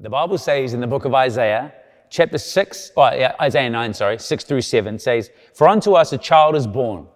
The 0.00 0.10
Bible 0.10 0.38
says 0.38 0.74
in 0.74 0.80
the 0.80 0.86
book 0.86 1.04
of 1.04 1.14
Isaiah, 1.14 1.72
chapter 2.08 2.38
6, 2.38 2.92
or 2.96 3.12
oh, 3.12 3.30
Isaiah 3.40 3.68
9, 3.68 3.94
sorry, 3.94 4.18
6 4.18 4.44
through 4.44 4.60
7 4.60 4.96
says, 4.96 5.30
For 5.54 5.68
unto 5.68 5.94
us 5.94 6.12
a 6.12 6.18
child 6.18 6.54
is 6.54 6.68
born, 6.68 7.08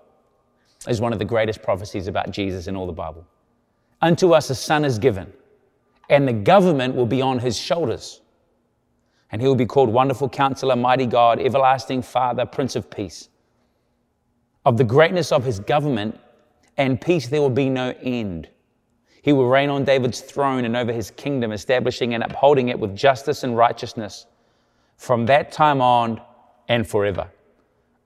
is 0.89 1.01
one 1.01 1.13
of 1.13 1.21
the 1.21 1.25
greatest 1.25 1.63
prophecies 1.63 2.09
about 2.09 2.33
Jesus 2.33 2.67
in 2.67 2.75
all 2.75 2.89
the 2.89 2.93
Bible. 2.93 3.25
Unto 4.01 4.33
us 4.33 4.51
a 4.51 4.55
son 4.57 4.85
is 4.85 4.99
given, 4.99 5.33
and 6.11 6.27
the 6.27 6.33
government 6.33 6.97
will 6.97 7.07
be 7.07 7.23
on 7.23 7.39
his 7.39 7.57
shoulders. 7.57 8.21
And 9.31 9.41
he 9.41 9.47
will 9.47 9.55
be 9.55 9.65
called 9.65 9.89
Wonderful 9.89 10.29
Counselor, 10.29 10.75
Mighty 10.75 11.07
God, 11.07 11.41
Everlasting 11.41 12.03
Father, 12.03 12.45
Prince 12.45 12.75
of 12.75 12.91
Peace. 12.91 13.29
Of 14.67 14.77
the 14.77 14.85
greatness 14.85 15.31
of 15.31 15.45
his 15.45 15.61
government 15.61 16.19
and 16.77 17.01
peace, 17.01 17.29
there 17.29 17.41
will 17.41 17.49
be 17.49 17.71
no 17.71 17.95
end. 18.03 18.49
He 19.23 19.33
will 19.33 19.49
reign 19.49 19.71
on 19.71 19.85
David's 19.85 20.21
throne 20.21 20.65
and 20.65 20.77
over 20.77 20.93
his 20.93 21.13
kingdom, 21.13 21.53
establishing 21.53 22.13
and 22.13 22.25
upholding 22.25 22.69
it 22.69 22.79
with 22.79 22.97
justice 22.97 23.45
and 23.45 23.57
righteousness 23.57 24.27
from 24.97 25.27
that 25.27 25.53
time 25.53 25.81
on 25.81 26.21
and 26.69 26.87
forever. 26.87 27.29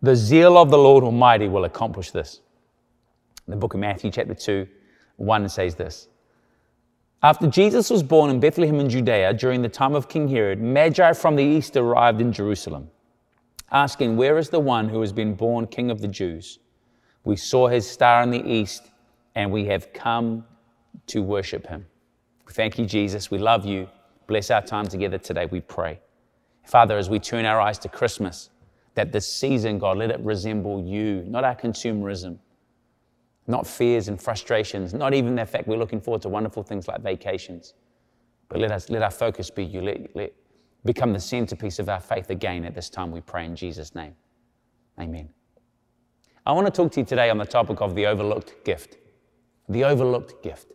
The 0.03 0.15
zeal 0.15 0.59
of 0.59 0.71
the 0.71 0.79
Lord 0.79 1.05
Almighty 1.05 1.49
will 1.49 1.65
accomplish 1.65 2.11
this. 2.11 2.41
The 3.49 3.57
book 3.57 3.75
of 3.75 3.81
Matthew, 3.81 4.11
chapter 4.11 4.35
2, 4.35 4.69
1 5.17 5.49
says 5.49 5.75
this 5.75 6.09
After 7.23 7.47
Jesus 7.47 7.89
was 7.89 8.03
born 8.03 8.31
in 8.31 8.39
Bethlehem 8.39 8.79
in 8.79 8.91
Judea 8.91 9.33
during 9.35 9.63
the 9.63 9.71
time 9.71 9.95
of 9.95 10.11
King 10.11 10.29
Herod, 10.29 10.61
Magi 10.61 11.15
from 11.15 11.37
the 11.37 11.45
east 11.45 11.77
arrived 11.79 12.21
in 12.21 12.31
Jerusalem, 12.31 12.91
asking, 13.73 14.19
Where 14.19 14.37
is 14.37 14.51
the 14.51 14.61
one 14.61 14.91
who 14.91 15.01
has 15.01 15.13
been 15.13 15.35
born 15.35 15.67
King 15.67 15.91
of 15.91 16.03
the 16.03 16.09
Jews? 16.09 16.59
We 17.25 17.37
saw 17.37 17.69
his 17.69 17.89
star 17.89 18.23
in 18.23 18.31
the 18.31 18.47
east, 18.47 18.91
and 19.35 19.51
we 19.51 19.65
have 19.67 19.95
come 19.95 20.45
to 21.07 21.23
worship 21.23 21.67
him. 21.67 21.87
Thank 22.51 22.79
you, 22.79 22.87
Jesus. 22.87 23.31
We 23.31 23.39
love 23.39 23.65
you. 23.65 23.89
Bless 24.27 24.51
our 24.51 24.63
time 24.63 24.87
together 24.87 25.19
today, 25.19 25.47
we 25.47 25.61
pray. 25.61 26.01
Father, 26.65 26.99
as 26.99 27.09
we 27.09 27.19
turn 27.19 27.45
our 27.45 27.61
eyes 27.61 27.79
to 27.81 27.89
Christmas, 27.89 28.51
that 28.95 29.13
this 29.13 29.31
season, 29.31 29.79
God, 29.79 29.99
let 29.99 30.11
it 30.11 30.21
resemble 30.21 30.85
you, 30.85 31.23
not 31.27 31.45
our 31.45 31.55
consumerism, 31.55 32.39
not 33.47 33.67
fears 33.67 34.09
and 34.09 34.21
frustrations, 34.21 34.93
not 34.93 35.15
even 35.15 35.37
the 35.37 35.47
fact 35.47 35.69
we're 35.69 35.77
looking 35.77 36.01
forward 36.01 36.23
to 36.23 36.29
wonderful 36.29 36.63
things 36.63 36.89
like 36.89 37.03
vacations. 37.03 37.75
But 38.49 38.59
let 38.59 38.73
us 38.73 38.91
let 38.91 39.03
our 39.03 39.11
focus 39.11 39.51
be 39.51 39.65
you. 39.65 39.83
Let, 39.83 40.17
let 40.17 40.33
become 40.85 41.13
the 41.13 41.21
centerpiece 41.21 41.79
of 41.79 41.89
our 41.89 42.01
faith 42.01 42.31
again 42.31 42.65
at 42.65 42.75
this 42.75 42.89
time, 42.89 43.11
we 43.11 43.21
pray 43.21 43.45
in 43.45 43.55
Jesus' 43.55 43.95
name. 43.95 44.15
Amen. 44.99 45.29
I 46.45 46.53
want 46.53 46.67
to 46.67 46.71
talk 46.71 46.93
to 46.93 47.01
you 47.01 47.07
today 47.07 47.29
on 47.29 47.39
the 47.39 47.45
topic 47.45 47.81
of 47.81 47.95
the 47.95 48.07
overlooked 48.07 48.65
gift. 48.65 48.97
The 49.69 49.85
overlooked 49.85 50.43
gift. 50.43 50.73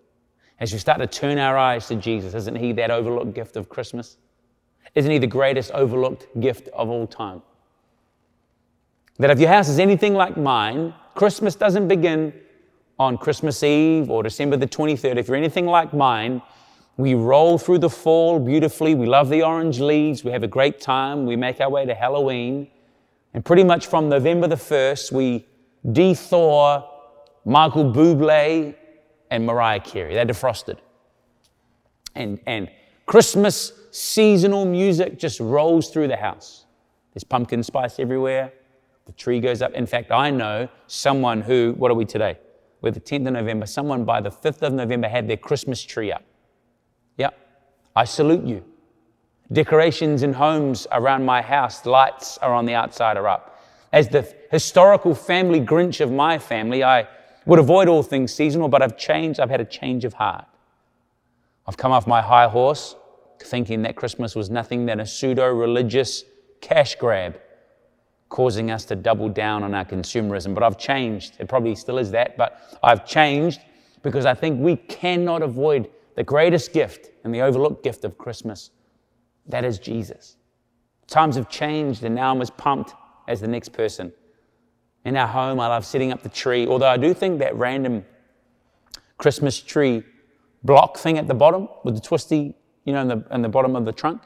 As 0.61 0.71
we 0.71 0.77
start 0.77 0.99
to 0.99 1.07
turn 1.07 1.39
our 1.39 1.57
eyes 1.57 1.87
to 1.87 1.95
Jesus, 1.95 2.35
isn't 2.35 2.55
He 2.55 2.71
that 2.73 2.91
overlooked 2.91 3.33
gift 3.33 3.57
of 3.57 3.67
Christmas? 3.67 4.17
Isn't 4.93 5.09
He 5.09 5.17
the 5.17 5.25
greatest 5.25 5.71
overlooked 5.71 6.27
gift 6.39 6.67
of 6.67 6.87
all 6.87 7.07
time? 7.07 7.41
That 9.17 9.31
if 9.31 9.39
your 9.39 9.49
house 9.49 9.69
is 9.69 9.79
anything 9.79 10.13
like 10.13 10.37
mine, 10.37 10.93
Christmas 11.15 11.55
doesn't 11.55 11.87
begin 11.87 12.31
on 12.99 13.17
Christmas 13.17 13.63
Eve 13.63 14.11
or 14.11 14.21
December 14.21 14.55
the 14.55 14.67
23rd, 14.67 15.17
if 15.17 15.27
you're 15.27 15.35
anything 15.35 15.65
like 15.65 15.95
mine, 15.95 16.43
we 16.95 17.15
roll 17.15 17.57
through 17.57 17.79
the 17.79 17.89
fall 17.89 18.39
beautifully. 18.39 18.93
We 18.93 19.07
love 19.07 19.29
the 19.29 19.41
orange 19.41 19.79
leaves. 19.79 20.23
We 20.23 20.31
have 20.31 20.43
a 20.43 20.47
great 20.47 20.79
time. 20.79 21.25
We 21.25 21.35
make 21.35 21.59
our 21.59 21.71
way 21.71 21.87
to 21.87 21.95
Halloween. 21.95 22.67
And 23.33 23.43
pretty 23.43 23.63
much 23.63 23.87
from 23.87 24.09
November 24.09 24.45
the 24.45 24.57
1st, 24.57 25.11
we 25.11 25.47
de-thaw 25.91 26.87
Michael 27.45 27.85
Bublé 27.85 28.75
and 29.31 29.45
Mariah 29.45 29.79
Carey. 29.79 30.13
They're 30.13 30.25
defrosted. 30.25 30.77
And, 32.13 32.39
and 32.45 32.69
Christmas 33.07 33.73
seasonal 33.91 34.65
music 34.65 35.17
just 35.17 35.39
rolls 35.39 35.89
through 35.89 36.09
the 36.09 36.17
house. 36.17 36.65
There's 37.13 37.23
pumpkin 37.23 37.63
spice 37.63 37.97
everywhere. 37.97 38.53
The 39.05 39.13
tree 39.13 39.39
goes 39.39 39.61
up. 39.61 39.73
In 39.73 39.85
fact, 39.85 40.11
I 40.11 40.29
know 40.29 40.69
someone 40.87 41.41
who, 41.41 41.73
what 41.77 41.89
are 41.89 41.95
we 41.95 42.05
today? 42.05 42.37
We're 42.81 42.91
the 42.91 42.99
10th 42.99 43.27
of 43.27 43.33
November, 43.33 43.65
someone 43.65 44.05
by 44.05 44.21
the 44.21 44.29
5th 44.29 44.61
of 44.61 44.73
November 44.73 45.07
had 45.07 45.27
their 45.27 45.37
Christmas 45.37 45.83
tree 45.83 46.11
up. 46.11 46.23
Yeah, 47.17 47.29
I 47.95 48.05
salute 48.05 48.45
you. 48.45 48.63
Decorations 49.51 50.23
in 50.23 50.33
homes 50.33 50.87
around 50.91 51.25
my 51.25 51.41
house, 51.41 51.85
lights 51.85 52.37
are 52.39 52.53
on 52.53 52.65
the 52.65 52.73
outside 52.73 53.17
are 53.17 53.27
up. 53.27 53.61
As 53.91 54.07
the 54.07 54.33
historical 54.49 55.13
family 55.13 55.59
Grinch 55.59 55.99
of 55.99 56.11
my 56.11 56.39
family, 56.39 56.83
I 56.83 57.07
would 57.45 57.59
avoid 57.59 57.87
all 57.87 58.03
things 58.03 58.33
seasonal, 58.33 58.67
but 58.67 58.81
I've 58.81 58.97
changed. 58.97 59.39
I've 59.39 59.49
had 59.49 59.61
a 59.61 59.65
change 59.65 60.05
of 60.05 60.13
heart. 60.13 60.45
I've 61.67 61.77
come 61.77 61.91
off 61.91 62.07
my 62.07 62.21
high 62.21 62.47
horse 62.47 62.95
thinking 63.39 63.81
that 63.83 63.95
Christmas 63.95 64.35
was 64.35 64.49
nothing 64.49 64.85
than 64.85 64.99
a 64.99 65.05
pseudo 65.05 65.47
religious 65.47 66.23
cash 66.59 66.95
grab 66.95 67.39
causing 68.29 68.71
us 68.71 68.85
to 68.85 68.95
double 68.95 69.29
down 69.29 69.61
on 69.63 69.73
our 69.73 69.85
consumerism. 69.85 70.53
But 70.53 70.63
I've 70.63 70.77
changed. 70.77 71.35
It 71.39 71.49
probably 71.49 71.75
still 71.75 71.97
is 71.97 72.11
that, 72.11 72.37
but 72.37 72.79
I've 72.81 73.05
changed 73.05 73.59
because 74.03 74.25
I 74.25 74.33
think 74.33 74.59
we 74.59 74.77
cannot 74.77 75.41
avoid 75.41 75.89
the 76.15 76.23
greatest 76.23 76.73
gift 76.73 77.09
and 77.23 77.33
the 77.33 77.41
overlooked 77.41 77.83
gift 77.83 78.05
of 78.05 78.17
Christmas. 78.17 78.71
That 79.47 79.65
is 79.65 79.79
Jesus. 79.79 80.37
Times 81.07 81.35
have 81.35 81.49
changed, 81.49 82.03
and 82.03 82.15
now 82.15 82.31
I'm 82.31 82.41
as 82.41 82.49
pumped 82.49 82.93
as 83.27 83.41
the 83.41 83.47
next 83.47 83.73
person. 83.73 84.13
In 85.03 85.17
our 85.17 85.27
home, 85.27 85.59
I 85.59 85.67
love 85.67 85.85
setting 85.85 86.11
up 86.11 86.21
the 86.21 86.29
tree, 86.29 86.67
although 86.67 86.89
I 86.89 86.97
do 86.97 87.13
think 87.13 87.39
that 87.39 87.55
random 87.55 88.05
Christmas 89.17 89.59
tree 89.59 90.03
block 90.63 90.97
thing 90.97 91.17
at 91.17 91.27
the 91.27 91.33
bottom 91.33 91.67
with 91.83 91.95
the 91.95 92.01
twisty, 92.01 92.55
you 92.85 92.93
know, 92.93 93.01
in 93.01 93.07
the, 93.07 93.25
in 93.31 93.41
the 93.41 93.49
bottom 93.49 93.75
of 93.75 93.85
the 93.85 93.91
trunk, 93.91 94.21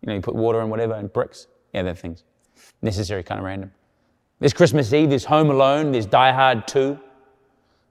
you 0.00 0.08
know, 0.08 0.14
you 0.14 0.20
put 0.20 0.34
water 0.34 0.60
and 0.60 0.70
whatever 0.70 0.94
and 0.94 1.12
bricks. 1.12 1.46
Yeah, 1.72 1.82
they're 1.82 1.94
things 1.94 2.24
necessary, 2.82 3.22
kind 3.22 3.38
of 3.38 3.46
random. 3.46 3.72
There's 4.38 4.52
Christmas 4.52 4.92
Eve, 4.92 5.10
there's 5.10 5.24
Home 5.24 5.50
Alone, 5.50 5.92
there's 5.92 6.06
Die 6.06 6.32
Hard 6.32 6.66
2. 6.66 6.98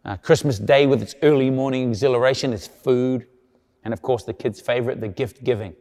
Uh, 0.03 0.17
Christmas 0.17 0.57
Day 0.59 0.87
with 0.87 1.01
its 1.01 1.15
early 1.21 1.49
morning 1.49 1.89
exhilaration, 1.89 2.51
there's 2.51 2.67
food, 2.67 3.27
and 3.83 3.93
of 3.93 4.01
course, 4.01 4.23
the 4.23 4.33
kids' 4.33 4.59
favorite, 4.59 4.99
the 4.99 5.07
gift 5.07 5.43
giving. 5.43 5.73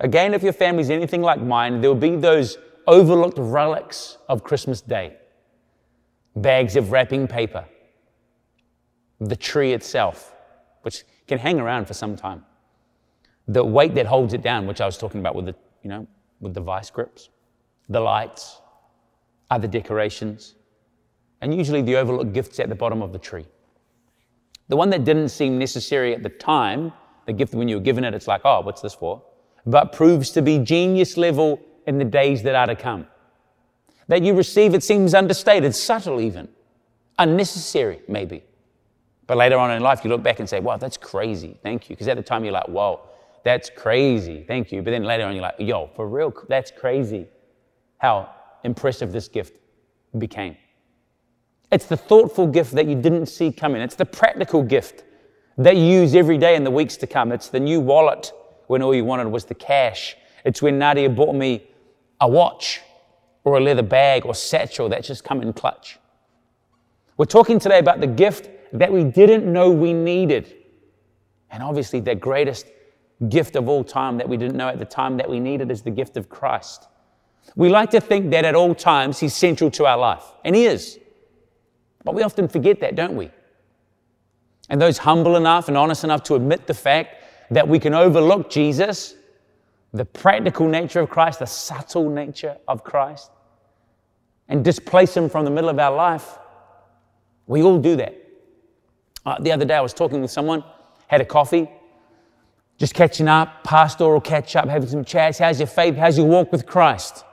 Again, 0.00 0.32
if 0.32 0.42
your 0.42 0.52
family's 0.52 0.90
anything 0.90 1.22
like 1.22 1.40
mine, 1.40 1.80
there 1.80 1.90
will 1.90 2.00
be 2.00 2.14
those 2.14 2.56
overlooked 2.88 3.38
relics 3.38 4.18
of 4.28 4.42
Christmas 4.42 4.80
Day 4.80 5.16
bags 6.34 6.74
of 6.76 6.90
wrapping 6.90 7.28
paper, 7.28 7.64
the 9.20 9.36
tree 9.36 9.72
itself, 9.72 10.34
which 10.82 11.04
can 11.26 11.38
hang 11.38 11.60
around 11.60 11.86
for 11.86 11.94
some 11.94 12.16
time, 12.16 12.44
the 13.46 13.64
weight 13.64 13.94
that 13.94 14.06
holds 14.06 14.34
it 14.34 14.42
down, 14.42 14.66
which 14.66 14.80
I 14.80 14.86
was 14.86 14.96
talking 14.96 15.20
about 15.20 15.34
with 15.34 15.46
the, 15.46 15.54
you 15.82 15.90
know, 15.90 16.06
with 16.40 16.54
the 16.54 16.60
vice 16.60 16.90
grips 16.90 17.30
the 17.90 18.00
lights, 18.00 18.60
other 19.50 19.66
decorations, 19.66 20.56
and 21.40 21.56
usually 21.56 21.80
the 21.80 21.96
overlooked 21.96 22.34
gifts 22.34 22.60
at 22.60 22.68
the 22.68 22.74
bottom 22.74 23.00
of 23.00 23.14
the 23.14 23.18
tree. 23.18 23.46
The 24.68 24.76
one 24.76 24.90
that 24.90 25.04
didn't 25.04 25.30
seem 25.30 25.58
necessary 25.58 26.14
at 26.14 26.22
the 26.22 26.28
time, 26.28 26.92
the 27.24 27.32
gift 27.32 27.54
when 27.54 27.66
you 27.66 27.76
were 27.76 27.82
given 27.82 28.04
it, 28.04 28.12
it's 28.12 28.28
like, 28.28 28.42
oh, 28.44 28.60
what's 28.60 28.82
this 28.82 28.92
for? 28.92 29.22
But 29.64 29.94
proves 29.94 30.30
to 30.32 30.42
be 30.42 30.58
genius 30.58 31.16
level 31.16 31.58
in 31.88 31.96
the 31.96 32.04
days 32.04 32.42
that 32.42 32.54
are 32.54 32.66
to 32.66 32.76
come. 32.76 33.06
That 34.08 34.22
you 34.22 34.34
receive, 34.34 34.74
it 34.74 34.84
seems 34.84 35.14
understated, 35.14 35.74
subtle 35.74 36.20
even, 36.20 36.48
unnecessary 37.18 38.00
maybe. 38.06 38.44
But 39.26 39.38
later 39.38 39.56
on 39.56 39.70
in 39.70 39.82
life, 39.82 40.04
you 40.04 40.10
look 40.10 40.22
back 40.22 40.38
and 40.38 40.48
say, 40.48 40.60
wow, 40.60 40.76
that's 40.76 40.98
crazy. 40.98 41.58
Thank 41.62 41.88
you. 41.88 41.96
Because 41.96 42.08
at 42.08 42.16
the 42.16 42.22
time, 42.22 42.44
you're 42.44 42.52
like, 42.52 42.68
whoa, 42.68 43.00
that's 43.42 43.70
crazy. 43.70 44.44
Thank 44.46 44.70
you. 44.70 44.82
But 44.82 44.90
then 44.90 45.04
later 45.04 45.24
on, 45.24 45.32
you're 45.34 45.42
like, 45.42 45.56
yo, 45.58 45.90
for 45.96 46.06
real, 46.06 46.32
that's 46.48 46.70
crazy 46.70 47.26
how 47.98 48.30
impressive 48.64 49.10
this 49.10 49.28
gift 49.28 49.54
became. 50.16 50.56
It's 51.72 51.86
the 51.86 51.96
thoughtful 51.96 52.46
gift 52.46 52.72
that 52.72 52.86
you 52.86 52.94
didn't 52.96 53.26
see 53.26 53.50
coming. 53.50 53.80
It's 53.82 53.94
the 53.94 54.06
practical 54.06 54.62
gift 54.62 55.04
that 55.56 55.76
you 55.76 55.84
use 55.84 56.14
every 56.14 56.38
day 56.38 56.54
in 56.54 56.64
the 56.64 56.70
weeks 56.70 56.96
to 56.98 57.06
come. 57.06 57.32
It's 57.32 57.48
the 57.48 57.60
new 57.60 57.80
wallet 57.80 58.32
when 58.66 58.82
all 58.82 58.94
you 58.94 59.04
wanted 59.04 59.28
was 59.28 59.44
the 59.44 59.54
cash. 59.54 60.16
It's 60.44 60.62
when 60.62 60.78
Nadia 60.78 61.10
bought 61.10 61.34
me 61.34 61.67
a 62.20 62.28
watch 62.28 62.80
or 63.44 63.56
a 63.56 63.60
leather 63.60 63.82
bag 63.82 64.26
or 64.26 64.34
satchel 64.34 64.88
that 64.90 65.04
just 65.04 65.24
come 65.24 65.40
in 65.40 65.52
clutch. 65.52 65.98
We're 67.16 67.24
talking 67.24 67.58
today 67.58 67.78
about 67.78 68.00
the 68.00 68.06
gift 68.06 68.48
that 68.72 68.92
we 68.92 69.04
didn't 69.04 69.50
know 69.50 69.70
we 69.70 69.92
needed. 69.92 70.54
And 71.50 71.62
obviously, 71.62 72.00
the 72.00 72.14
greatest 72.14 72.66
gift 73.28 73.56
of 73.56 73.68
all 73.68 73.82
time 73.82 74.18
that 74.18 74.28
we 74.28 74.36
didn't 74.36 74.56
know 74.56 74.68
at 74.68 74.78
the 74.78 74.84
time 74.84 75.16
that 75.16 75.28
we 75.28 75.40
needed 75.40 75.70
is 75.70 75.82
the 75.82 75.90
gift 75.90 76.16
of 76.16 76.28
Christ. 76.28 76.86
We 77.56 77.70
like 77.70 77.90
to 77.90 78.00
think 78.00 78.30
that 78.30 78.44
at 78.44 78.54
all 78.54 78.74
times 78.74 79.18
He's 79.18 79.34
central 79.34 79.70
to 79.72 79.86
our 79.86 79.98
life, 79.98 80.24
and 80.44 80.54
He 80.54 80.66
is. 80.66 80.98
But 82.04 82.14
we 82.14 82.22
often 82.22 82.48
forget 82.48 82.80
that, 82.80 82.94
don't 82.94 83.16
we? 83.16 83.30
And 84.68 84.80
those 84.80 84.98
humble 84.98 85.36
enough 85.36 85.68
and 85.68 85.76
honest 85.76 86.04
enough 86.04 86.22
to 86.24 86.34
admit 86.34 86.66
the 86.66 86.74
fact 86.74 87.22
that 87.50 87.66
we 87.66 87.78
can 87.78 87.94
overlook 87.94 88.50
Jesus, 88.50 89.14
the 89.92 90.04
practical 90.04 90.68
nature 90.68 91.00
of 91.00 91.10
Christ, 91.10 91.38
the 91.38 91.46
subtle 91.46 92.10
nature 92.10 92.56
of 92.66 92.84
Christ, 92.84 93.30
and 94.48 94.64
displace 94.64 95.16
Him 95.16 95.28
from 95.28 95.44
the 95.44 95.50
middle 95.50 95.70
of 95.70 95.78
our 95.78 95.94
life, 95.94 96.38
we 97.46 97.62
all 97.62 97.78
do 97.78 97.96
that. 97.96 98.14
Uh, 99.24 99.38
the 99.40 99.52
other 99.52 99.64
day 99.64 99.74
I 99.74 99.80
was 99.80 99.94
talking 99.94 100.20
with 100.20 100.30
someone, 100.30 100.62
had 101.06 101.20
a 101.20 101.24
coffee, 101.24 101.68
just 102.78 102.94
catching 102.94 103.28
up, 103.28 103.64
pastoral 103.64 104.20
catch 104.20 104.54
up, 104.54 104.68
having 104.68 104.88
some 104.88 105.04
chats. 105.04 105.38
How's 105.38 105.58
your 105.58 105.66
faith? 105.66 105.96
How's 105.96 106.16
your 106.16 106.26
walk 106.26 106.52
with 106.52 106.64
Christ? 106.64 107.24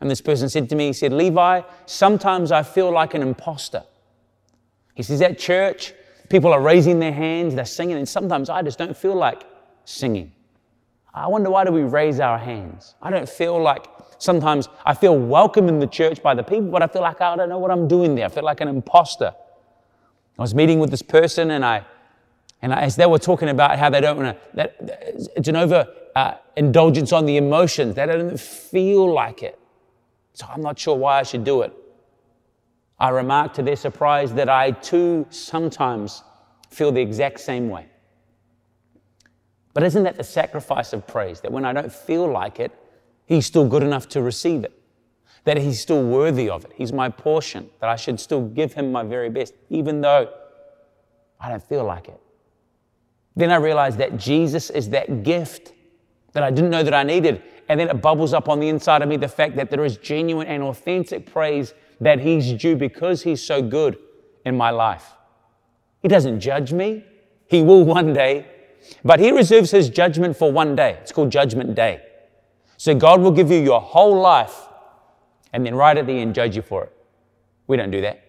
And 0.00 0.10
this 0.10 0.20
person 0.20 0.48
said 0.48 0.68
to 0.70 0.76
me, 0.76 0.88
he 0.88 0.92
said, 0.92 1.12
Levi, 1.12 1.62
sometimes 1.86 2.52
I 2.52 2.62
feel 2.62 2.90
like 2.90 3.14
an 3.14 3.22
imposter. 3.22 3.84
He 4.94 5.02
says, 5.02 5.20
at 5.20 5.38
church, 5.38 5.92
people 6.28 6.52
are 6.52 6.60
raising 6.60 6.98
their 6.98 7.12
hands, 7.12 7.54
they're 7.54 7.64
singing, 7.64 7.96
and 7.96 8.08
sometimes 8.08 8.48
I 8.48 8.62
just 8.62 8.78
don't 8.78 8.96
feel 8.96 9.14
like 9.14 9.44
singing. 9.84 10.32
I 11.16 11.28
wonder 11.28 11.48
why 11.48 11.64
do 11.64 11.72
we 11.72 11.82
raise 11.82 12.20
our 12.20 12.36
hands? 12.36 12.94
I 13.00 13.10
don't 13.10 13.28
feel 13.28 13.58
like 13.60 13.86
sometimes 14.18 14.68
I 14.84 14.92
feel 14.92 15.18
welcome 15.18 15.66
in 15.66 15.78
the 15.78 15.86
church 15.86 16.22
by 16.22 16.34
the 16.34 16.42
people, 16.42 16.68
but 16.68 16.82
I 16.82 16.86
feel 16.88 17.00
like 17.00 17.22
I 17.22 17.34
don't 17.36 17.48
know 17.48 17.58
what 17.58 17.70
I'm 17.70 17.88
doing 17.88 18.14
there. 18.14 18.26
I 18.26 18.28
feel 18.28 18.44
like 18.44 18.60
an 18.60 18.68
imposter. 18.68 19.32
I 20.38 20.42
was 20.42 20.54
meeting 20.54 20.78
with 20.78 20.90
this 20.90 21.00
person, 21.00 21.52
and 21.52 21.64
I, 21.64 21.86
and 22.60 22.70
as 22.70 22.96
they 22.96 23.06
were 23.06 23.18
talking 23.18 23.48
about 23.48 23.78
how 23.78 23.88
they 23.88 24.02
don't 24.02 24.18
want 24.18 24.36
to, 24.36 24.56
that 24.56 24.76
it's 25.34 25.48
an 25.48 25.56
over 25.56 25.88
uh, 26.14 26.34
indulgence 26.54 27.12
on 27.12 27.24
the 27.24 27.38
emotions. 27.38 27.94
They 27.94 28.04
don't 28.04 28.38
feel 28.38 29.10
like 29.10 29.42
it. 29.42 29.58
So 30.34 30.46
I'm 30.50 30.60
not 30.60 30.78
sure 30.78 30.96
why 30.96 31.20
I 31.20 31.22
should 31.22 31.44
do 31.44 31.62
it. 31.62 31.72
I 32.98 33.08
remarked 33.08 33.56
to 33.56 33.62
their 33.62 33.76
surprise 33.76 34.34
that 34.34 34.50
I 34.50 34.72
too 34.72 35.26
sometimes 35.30 36.22
feel 36.68 36.92
the 36.92 37.00
exact 37.00 37.40
same 37.40 37.70
way. 37.70 37.86
But 39.76 39.82
isn't 39.82 40.04
that 40.04 40.16
the 40.16 40.24
sacrifice 40.24 40.94
of 40.94 41.06
praise? 41.06 41.42
That 41.42 41.52
when 41.52 41.66
I 41.66 41.74
don't 41.74 41.92
feel 41.92 42.26
like 42.26 42.60
it, 42.60 42.72
He's 43.26 43.44
still 43.44 43.68
good 43.68 43.82
enough 43.82 44.08
to 44.10 44.22
receive 44.22 44.64
it. 44.64 44.72
That 45.44 45.58
He's 45.58 45.82
still 45.82 46.02
worthy 46.02 46.48
of 46.48 46.64
it. 46.64 46.72
He's 46.74 46.94
my 46.94 47.10
portion. 47.10 47.68
That 47.80 47.90
I 47.90 47.96
should 47.96 48.18
still 48.18 48.40
give 48.40 48.72
Him 48.72 48.90
my 48.90 49.02
very 49.02 49.28
best, 49.28 49.52
even 49.68 50.00
though 50.00 50.32
I 51.38 51.50
don't 51.50 51.62
feel 51.62 51.84
like 51.84 52.08
it. 52.08 52.18
Then 53.34 53.50
I 53.50 53.56
realized 53.56 53.98
that 53.98 54.16
Jesus 54.16 54.70
is 54.70 54.88
that 54.88 55.22
gift 55.22 55.74
that 56.32 56.42
I 56.42 56.50
didn't 56.50 56.70
know 56.70 56.82
that 56.82 56.94
I 56.94 57.02
needed. 57.02 57.42
And 57.68 57.78
then 57.78 57.90
it 57.90 58.00
bubbles 58.00 58.32
up 58.32 58.48
on 58.48 58.60
the 58.60 58.70
inside 58.70 59.02
of 59.02 59.10
me 59.10 59.18
the 59.18 59.28
fact 59.28 59.56
that 59.56 59.68
there 59.68 59.84
is 59.84 59.98
genuine 59.98 60.46
and 60.46 60.62
authentic 60.62 61.30
praise 61.30 61.74
that 62.00 62.18
He's 62.18 62.54
due 62.54 62.76
because 62.76 63.24
He's 63.24 63.42
so 63.42 63.60
good 63.60 63.98
in 64.46 64.56
my 64.56 64.70
life. 64.70 65.12
He 66.00 66.08
doesn't 66.08 66.40
judge 66.40 66.72
me. 66.72 67.04
He 67.46 67.60
will 67.60 67.84
one 67.84 68.14
day, 68.14 68.46
but 69.04 69.20
He 69.20 69.30
reserves 69.30 69.70
His 69.70 69.88
judgment 69.90 70.36
for 70.36 70.50
one 70.50 70.76
day. 70.76 70.98
It's 71.02 71.12
called 71.12 71.30
Judgment 71.30 71.74
Day. 71.74 72.02
So 72.76 72.94
God 72.94 73.20
will 73.20 73.30
give 73.30 73.50
you 73.50 73.58
your 73.58 73.80
whole 73.80 74.20
life 74.20 74.66
and 75.52 75.64
then 75.64 75.74
right 75.74 75.96
at 75.96 76.06
the 76.06 76.12
end 76.12 76.34
judge 76.34 76.56
you 76.56 76.62
for 76.62 76.84
it. 76.84 76.92
We 77.66 77.76
don't 77.76 77.90
do 77.90 78.00
that. 78.02 78.22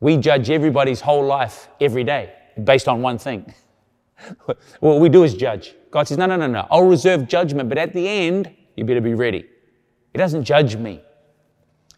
We 0.00 0.16
judge 0.16 0.50
everybody's 0.50 1.00
whole 1.00 1.24
life 1.24 1.68
every 1.80 2.04
day 2.04 2.34
based 2.62 2.88
on 2.88 3.02
one 3.02 3.18
thing. 3.18 3.54
what 4.80 5.00
we 5.00 5.08
do 5.08 5.24
is 5.24 5.34
judge. 5.34 5.74
God 5.90 6.08
says, 6.08 6.18
No, 6.18 6.26
no, 6.26 6.36
no, 6.36 6.46
no. 6.46 6.66
I'll 6.70 6.86
reserve 6.86 7.28
judgment, 7.28 7.68
but 7.68 7.78
at 7.78 7.92
the 7.92 8.06
end, 8.08 8.54
you 8.76 8.84
better 8.84 9.00
be 9.00 9.14
ready. 9.14 9.46
He 10.12 10.18
doesn't 10.18 10.44
judge 10.44 10.76
me. 10.76 11.00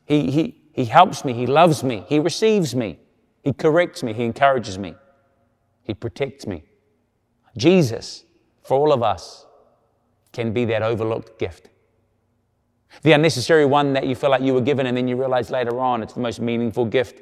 He, 0.07 0.31
he, 0.31 0.63
he 0.73 0.85
helps 0.85 1.25
me. 1.25 1.33
He 1.33 1.47
loves 1.47 1.83
me. 1.83 2.05
He 2.09 2.19
receives 2.19 2.75
me. 2.75 2.99
He 3.43 3.53
corrects 3.53 4.03
me. 4.03 4.13
He 4.13 4.25
encourages 4.25 4.79
me. 4.79 4.95
He 5.83 5.95
protects 5.95 6.47
me. 6.47 6.65
Jesus, 7.57 8.25
for 8.63 8.77
all 8.77 8.93
of 8.93 9.03
us, 9.03 9.47
can 10.33 10.53
be 10.53 10.65
that 10.67 10.83
overlooked 10.83 11.39
gift. 11.39 11.69
The 13.03 13.13
unnecessary 13.13 13.65
one 13.65 13.93
that 13.95 14.07
you 14.07 14.15
feel 14.15 14.31
like 14.31 14.43
you 14.43 14.55
were 14.55 14.61
given 14.61 14.87
and 14.87 14.97
then 14.97 15.09
you 15.09 15.17
realize 15.17 15.51
later 15.51 15.81
on 15.81 16.03
it's 16.03 16.15
the 16.15 16.21
most 16.21 16.41
meaningful 16.41 16.85
gift 16.85 17.21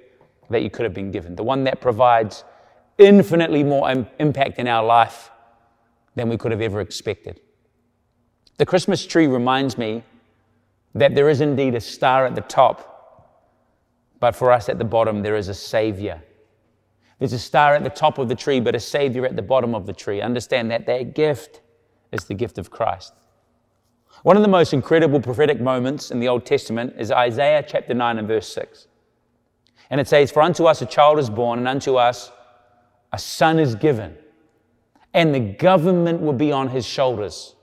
that 0.50 0.62
you 0.62 0.70
could 0.70 0.84
have 0.84 0.94
been 0.94 1.10
given. 1.10 1.34
The 1.34 1.42
one 1.42 1.64
that 1.64 1.80
provides 1.80 2.44
infinitely 2.98 3.64
more 3.64 3.90
Im- 3.90 4.06
impact 4.18 4.58
in 4.58 4.68
our 4.68 4.84
life 4.84 5.30
than 6.14 6.28
we 6.28 6.36
could 6.36 6.52
have 6.52 6.60
ever 6.60 6.80
expected. 6.80 7.40
The 8.58 8.66
Christmas 8.66 9.06
tree 9.06 9.26
reminds 9.26 9.78
me 9.78 10.02
that 10.94 11.14
there 11.14 11.28
is 11.28 11.40
indeed 11.40 11.74
a 11.74 11.80
star 11.80 12.26
at 12.26 12.34
the 12.34 12.42
top, 12.42 12.88
but 14.20 14.36
for 14.36 14.52
us 14.52 14.68
at 14.68 14.78
the 14.78 14.84
bottom, 14.84 15.22
there 15.22 15.36
is 15.36 15.48
a 15.48 15.54
Savior. 15.54 16.22
There's 17.22 17.32
a 17.32 17.38
star 17.38 17.76
at 17.76 17.84
the 17.84 17.90
top 17.90 18.18
of 18.18 18.28
the 18.28 18.34
tree, 18.34 18.58
but 18.58 18.74
a 18.74 18.80
Savior 18.80 19.24
at 19.24 19.36
the 19.36 19.42
bottom 19.42 19.76
of 19.76 19.86
the 19.86 19.92
tree. 19.92 20.20
Understand 20.20 20.72
that 20.72 20.86
that 20.86 21.14
gift 21.14 21.60
is 22.10 22.24
the 22.24 22.34
gift 22.34 22.58
of 22.58 22.68
Christ. 22.68 23.12
One 24.24 24.36
of 24.36 24.42
the 24.42 24.48
most 24.48 24.72
incredible 24.72 25.20
prophetic 25.20 25.60
moments 25.60 26.10
in 26.10 26.18
the 26.18 26.26
Old 26.26 26.44
Testament 26.44 26.94
is 26.98 27.12
Isaiah 27.12 27.64
chapter 27.64 27.94
9 27.94 28.18
and 28.18 28.26
verse 28.26 28.52
6. 28.52 28.88
And 29.88 30.00
it 30.00 30.08
says, 30.08 30.32
For 30.32 30.42
unto 30.42 30.64
us 30.64 30.82
a 30.82 30.86
child 30.86 31.20
is 31.20 31.30
born, 31.30 31.60
and 31.60 31.68
unto 31.68 31.94
us 31.94 32.32
a 33.12 33.20
son 33.20 33.60
is 33.60 33.76
given, 33.76 34.18
and 35.14 35.32
the 35.32 35.38
government 35.38 36.22
will 36.22 36.32
be 36.32 36.50
on 36.50 36.70
his 36.70 36.84
shoulders. 36.84 37.54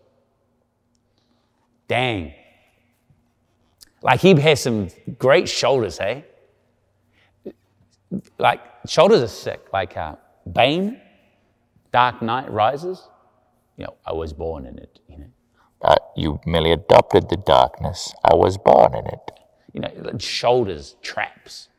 Dang. 1.89 2.33
Like 4.01 4.21
he 4.21 4.35
has 4.35 4.61
some 4.61 4.87
great 5.17 5.49
shoulders, 5.49 5.97
hey? 5.97 6.23
Like 8.37 8.61
shoulders 8.87 9.21
are 9.21 9.27
sick. 9.27 9.67
Like 9.71 9.95
uh, 9.97 10.15
Bane, 10.51 10.99
Dark 11.91 12.21
Knight 12.21 12.51
Rises. 12.51 13.07
You 13.77 13.85
know, 13.85 13.95
I 14.05 14.13
was 14.13 14.33
born 14.33 14.65
in 14.65 14.77
it. 14.77 14.99
You 15.07 15.17
know. 15.19 15.25
Uh, 15.81 15.95
you 16.15 16.39
merely 16.45 16.71
adopted 16.71 17.29
the 17.29 17.37
darkness. 17.37 18.13
I 18.23 18.35
was 18.35 18.57
born 18.57 18.93
in 18.95 19.05
it. 19.07 19.31
You 19.73 19.81
know, 19.81 20.17
shoulders, 20.17 20.95
traps. 21.01 21.69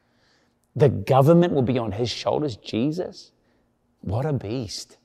The 0.77 0.89
government 0.89 1.53
will 1.53 1.63
be 1.63 1.79
on 1.79 1.93
his 1.93 2.09
shoulders. 2.09 2.57
Jesus, 2.57 3.33
what 4.01 4.25
a 4.25 4.33
beast! 4.33 4.97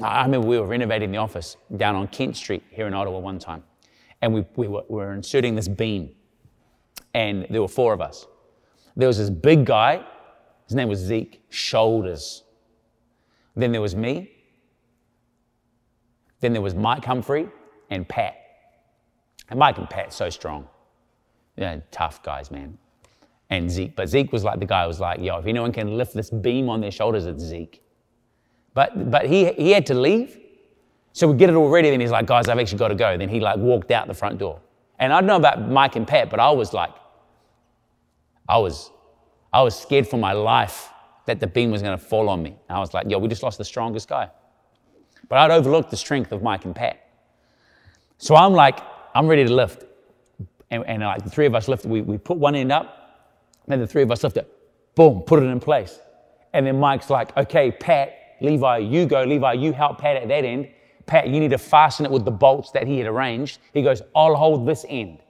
I 0.00 0.22
remember 0.22 0.46
we 0.46 0.58
were 0.58 0.66
renovating 0.66 1.10
the 1.10 1.18
office 1.18 1.56
down 1.76 1.94
on 1.94 2.08
Kent 2.08 2.36
Street 2.36 2.62
here 2.70 2.86
in 2.86 2.94
Ottawa 2.94 3.18
one 3.18 3.38
time, 3.38 3.62
and 4.22 4.32
we, 4.32 4.46
we, 4.56 4.68
were, 4.68 4.84
we 4.88 4.96
were 4.96 5.12
inserting 5.12 5.54
this 5.54 5.68
beam, 5.68 6.10
and 7.12 7.46
there 7.50 7.60
were 7.60 7.68
four 7.68 7.92
of 7.92 8.00
us. 8.00 8.26
There 8.96 9.08
was 9.08 9.18
this 9.18 9.28
big 9.28 9.66
guy, 9.66 10.04
his 10.70 10.76
name 10.76 10.88
was 10.88 11.00
Zeke, 11.00 11.42
shoulders. 11.48 12.44
Then 13.56 13.72
there 13.72 13.80
was 13.80 13.96
me. 13.96 14.30
Then 16.38 16.52
there 16.52 16.62
was 16.62 16.76
Mike 16.76 17.04
Humphrey 17.04 17.48
and 17.90 18.08
Pat. 18.08 18.36
And 19.48 19.58
Mike 19.58 19.78
and 19.78 19.90
Pat, 19.90 20.12
so 20.12 20.30
strong. 20.30 20.68
You 21.56 21.64
know, 21.64 21.82
tough 21.90 22.22
guys, 22.22 22.52
man. 22.52 22.78
And 23.50 23.68
Zeke. 23.68 23.96
But 23.96 24.08
Zeke 24.08 24.32
was 24.32 24.44
like 24.44 24.60
the 24.60 24.64
guy 24.64 24.82
who 24.82 24.86
was 24.86 25.00
like, 25.00 25.18
yo, 25.18 25.38
if 25.38 25.46
anyone 25.46 25.72
can 25.72 25.98
lift 25.98 26.14
this 26.14 26.30
beam 26.30 26.68
on 26.68 26.80
their 26.80 26.92
shoulders, 26.92 27.26
it's 27.26 27.42
Zeke. 27.42 27.82
But, 28.72 29.10
but 29.10 29.26
he, 29.26 29.52
he 29.54 29.72
had 29.72 29.86
to 29.86 29.94
leave. 29.94 30.38
So 31.14 31.26
we 31.26 31.36
get 31.36 31.50
it 31.50 31.56
all 31.56 31.68
ready. 31.68 31.90
Then 31.90 32.00
he's 32.00 32.12
like, 32.12 32.26
guys, 32.26 32.48
I've 32.48 32.60
actually 32.60 32.78
got 32.78 32.88
to 32.88 32.94
go. 32.94 33.16
Then 33.16 33.28
he 33.28 33.40
like 33.40 33.56
walked 33.56 33.90
out 33.90 34.06
the 34.06 34.14
front 34.14 34.38
door. 34.38 34.60
And 35.00 35.12
I 35.12 35.18
don't 35.20 35.26
know 35.26 35.34
about 35.34 35.68
Mike 35.68 35.96
and 35.96 36.06
Pat, 36.06 36.30
but 36.30 36.38
I 36.38 36.52
was 36.52 36.72
like, 36.72 36.94
I 38.48 38.58
was, 38.58 38.92
I 39.52 39.62
was 39.62 39.78
scared 39.78 40.06
for 40.06 40.16
my 40.16 40.32
life 40.32 40.88
that 41.26 41.40
the 41.40 41.46
beam 41.46 41.70
was 41.70 41.82
going 41.82 41.96
to 41.96 42.04
fall 42.04 42.28
on 42.28 42.42
me. 42.42 42.56
And 42.68 42.76
I 42.76 42.80
was 42.80 42.94
like, 42.94 43.08
yo, 43.10 43.18
we 43.18 43.28
just 43.28 43.42
lost 43.42 43.58
the 43.58 43.64
strongest 43.64 44.08
guy. 44.08 44.30
But 45.28 45.38
I'd 45.38 45.50
overlooked 45.50 45.90
the 45.90 45.96
strength 45.96 46.32
of 46.32 46.42
Mike 46.42 46.64
and 46.64 46.74
Pat. 46.74 47.06
So 48.18 48.36
I'm 48.36 48.52
like, 48.52 48.80
I'm 49.14 49.26
ready 49.26 49.44
to 49.44 49.54
lift. 49.54 49.84
And, 50.70 50.84
and 50.86 51.02
like 51.02 51.24
the 51.24 51.30
three 51.30 51.46
of 51.46 51.54
us 51.54 51.68
lifted, 51.68 51.90
we, 51.90 52.02
we 52.02 52.18
put 52.18 52.36
one 52.36 52.54
end 52.54 52.70
up, 52.70 52.96
then 53.66 53.80
the 53.80 53.86
three 53.86 54.02
of 54.02 54.10
us 54.10 54.22
lifted, 54.22 54.46
boom, 54.94 55.22
put 55.22 55.42
it 55.42 55.46
in 55.46 55.60
place. 55.60 56.00
And 56.52 56.66
then 56.66 56.78
Mike's 56.78 57.10
like, 57.10 57.36
okay, 57.36 57.70
Pat, 57.70 58.14
Levi, 58.40 58.78
you 58.78 59.06
go. 59.06 59.22
Levi, 59.22 59.52
you 59.54 59.72
help 59.72 59.98
Pat 59.98 60.16
at 60.16 60.28
that 60.28 60.44
end. 60.44 60.68
Pat, 61.06 61.28
you 61.28 61.40
need 61.40 61.50
to 61.50 61.58
fasten 61.58 62.06
it 62.06 62.10
with 62.10 62.24
the 62.24 62.30
bolts 62.30 62.70
that 62.72 62.86
he 62.86 62.98
had 62.98 63.06
arranged. 63.06 63.58
He 63.72 63.82
goes, 63.82 64.02
I'll 64.14 64.34
hold 64.34 64.66
this 64.66 64.84
end. 64.88 65.20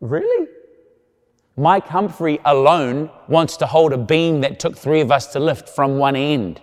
Really? 0.00 0.48
Mike 1.60 1.88
Humphrey 1.88 2.40
alone 2.46 3.10
wants 3.28 3.58
to 3.58 3.66
hold 3.66 3.92
a 3.92 3.98
beam 3.98 4.40
that 4.40 4.58
took 4.58 4.78
three 4.78 5.02
of 5.02 5.12
us 5.12 5.26
to 5.34 5.38
lift 5.38 5.68
from 5.68 5.98
one 5.98 6.16
end. 6.16 6.58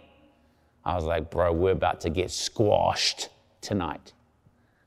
I 0.84 0.96
was 0.96 1.04
like, 1.04 1.30
bro, 1.30 1.54
we're 1.54 1.74
about 1.74 2.01
to 2.01 2.10
get 2.10 2.32
squashed 2.32 3.30
tonight. 3.62 4.13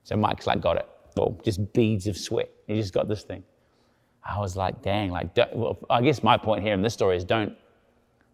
So 0.02 0.16
Mike's 0.16 0.48
like, 0.48 0.60
got 0.60 0.78
it. 0.78 0.88
Well, 1.16 1.40
just 1.44 1.72
beads 1.72 2.08
of 2.08 2.16
sweat. 2.16 2.50
He 2.66 2.74
just 2.74 2.92
got 2.92 3.06
this 3.06 3.22
thing. 3.22 3.44
I 4.24 4.40
was 4.40 4.56
like, 4.56 4.82
dang, 4.82 5.12
like, 5.12 5.36
well, 5.54 5.78
I 5.88 6.02
guess 6.02 6.24
my 6.24 6.36
point 6.36 6.64
here 6.64 6.74
in 6.74 6.82
this 6.82 6.92
story 6.92 7.16
is 7.16 7.24
don't 7.24 7.56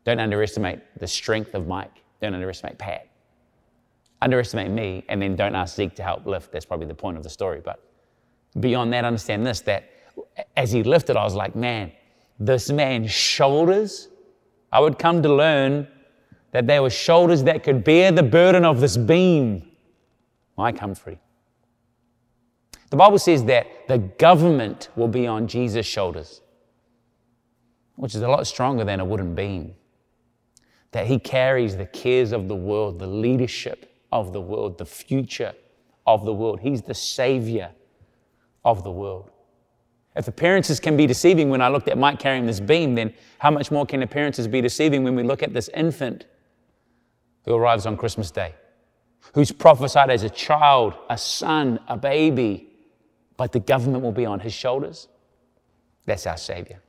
don't 0.04 0.18
underestimate 0.18 0.80
the 0.98 1.06
strength 1.06 1.54
of 1.54 1.66
Mike. 1.66 2.02
Don't 2.22 2.32
underestimate 2.32 2.78
Pat. 2.78 3.06
Underestimate 4.22 4.70
me, 4.70 5.04
and 5.10 5.20
then 5.20 5.36
don't 5.36 5.54
ask 5.54 5.76
Zeke 5.76 5.94
to 5.96 6.02
help 6.02 6.24
lift. 6.24 6.52
That's 6.52 6.64
probably 6.64 6.86
the 6.86 6.94
point 6.94 7.18
of 7.18 7.22
the 7.22 7.28
story. 7.28 7.60
But 7.62 7.82
beyond 8.60 8.94
that, 8.94 9.04
understand 9.04 9.44
this 9.44 9.60
that 9.62 9.90
as 10.56 10.72
he 10.72 10.82
lifted, 10.82 11.16
I 11.16 11.24
was 11.24 11.34
like, 11.34 11.54
man, 11.54 11.92
this 12.38 12.70
man's 12.70 13.10
shoulders, 13.10 14.08
I 14.72 14.80
would 14.80 14.98
come 14.98 15.22
to 15.22 15.32
learn 15.32 15.88
that 16.52 16.66
there 16.66 16.82
were 16.82 16.90
shoulders 16.90 17.42
that 17.44 17.62
could 17.62 17.84
bear 17.84 18.12
the 18.12 18.22
burden 18.22 18.64
of 18.64 18.80
this 18.80 18.96
beam. 18.96 19.70
Mike 20.56 20.78
Humphrey. 20.78 21.18
The 22.90 22.96
Bible 22.96 23.18
says 23.18 23.44
that 23.44 23.66
the 23.88 23.98
government 23.98 24.88
will 24.96 25.08
be 25.08 25.26
on 25.26 25.48
Jesus' 25.48 25.86
shoulders, 25.86 26.40
which 27.96 28.14
is 28.14 28.22
a 28.22 28.28
lot 28.28 28.46
stronger 28.46 28.84
than 28.84 29.00
a 29.00 29.04
wooden 29.04 29.34
beam 29.34 29.74
that 30.96 31.06
he 31.06 31.18
carries 31.18 31.76
the 31.76 31.84
cares 31.84 32.32
of 32.32 32.48
the 32.48 32.56
world, 32.56 32.98
the 32.98 33.06
leadership 33.06 33.92
of 34.12 34.32
the 34.32 34.40
world, 34.40 34.78
the 34.78 34.86
future 34.86 35.52
of 36.06 36.24
the 36.24 36.32
world. 36.32 36.60
He's 36.60 36.80
the 36.80 36.94
Savior 36.94 37.70
of 38.64 38.82
the 38.82 38.90
world. 38.90 39.30
If 40.16 40.28
appearances 40.28 40.80
can 40.80 40.96
be 40.96 41.06
deceiving 41.06 41.50
when 41.50 41.60
I 41.60 41.68
looked 41.68 41.88
at 41.88 41.98
Mike 41.98 42.18
carrying 42.18 42.46
this 42.46 42.58
beam, 42.58 42.94
then 42.94 43.12
how 43.38 43.50
much 43.50 43.70
more 43.70 43.84
can 43.84 44.02
appearances 44.02 44.48
be 44.48 44.62
deceiving 44.62 45.04
when 45.04 45.14
we 45.14 45.22
look 45.22 45.42
at 45.42 45.52
this 45.52 45.68
infant 45.74 46.24
who 47.44 47.54
arrives 47.54 47.84
on 47.84 47.98
Christmas 47.98 48.30
Day, 48.30 48.54
who's 49.34 49.52
prophesied 49.52 50.08
as 50.08 50.22
a 50.22 50.30
child, 50.30 50.94
a 51.10 51.18
son, 51.18 51.78
a 51.86 51.98
baby, 51.98 52.70
but 53.36 53.52
the 53.52 53.60
government 53.60 54.02
will 54.02 54.12
be 54.12 54.24
on 54.24 54.40
his 54.40 54.54
shoulders? 54.54 55.08
That's 56.06 56.26
our 56.26 56.38
Savior. 56.38 56.80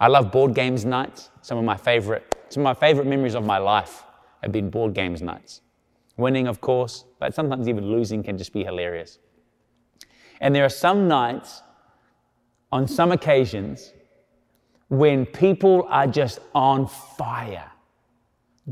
I 0.00 0.08
love 0.08 0.32
board 0.32 0.54
games 0.54 0.86
nights. 0.86 1.30
Some 1.42 1.58
of 1.58 1.64
my 1.64 1.76
favorite, 1.76 2.34
some 2.48 2.62
of 2.62 2.64
my 2.64 2.74
favorite 2.74 3.06
memories 3.06 3.34
of 3.34 3.44
my 3.44 3.58
life 3.58 4.04
have 4.42 4.52
been 4.52 4.70
board 4.70 4.94
games 4.94 5.20
nights. 5.20 5.60
Winning, 6.16 6.46
of 6.46 6.60
course, 6.60 7.04
but 7.20 7.34
sometimes 7.34 7.68
even 7.68 7.90
losing 7.90 8.22
can 8.22 8.38
just 8.38 8.52
be 8.52 8.64
hilarious. 8.64 9.18
And 10.40 10.54
there 10.54 10.64
are 10.64 10.70
some 10.70 11.06
nights, 11.06 11.62
on 12.72 12.86
some 12.86 13.12
occasions, 13.12 13.92
when 14.88 15.26
people 15.26 15.86
are 15.88 16.06
just 16.06 16.40
on 16.54 16.86
fire, 16.86 17.70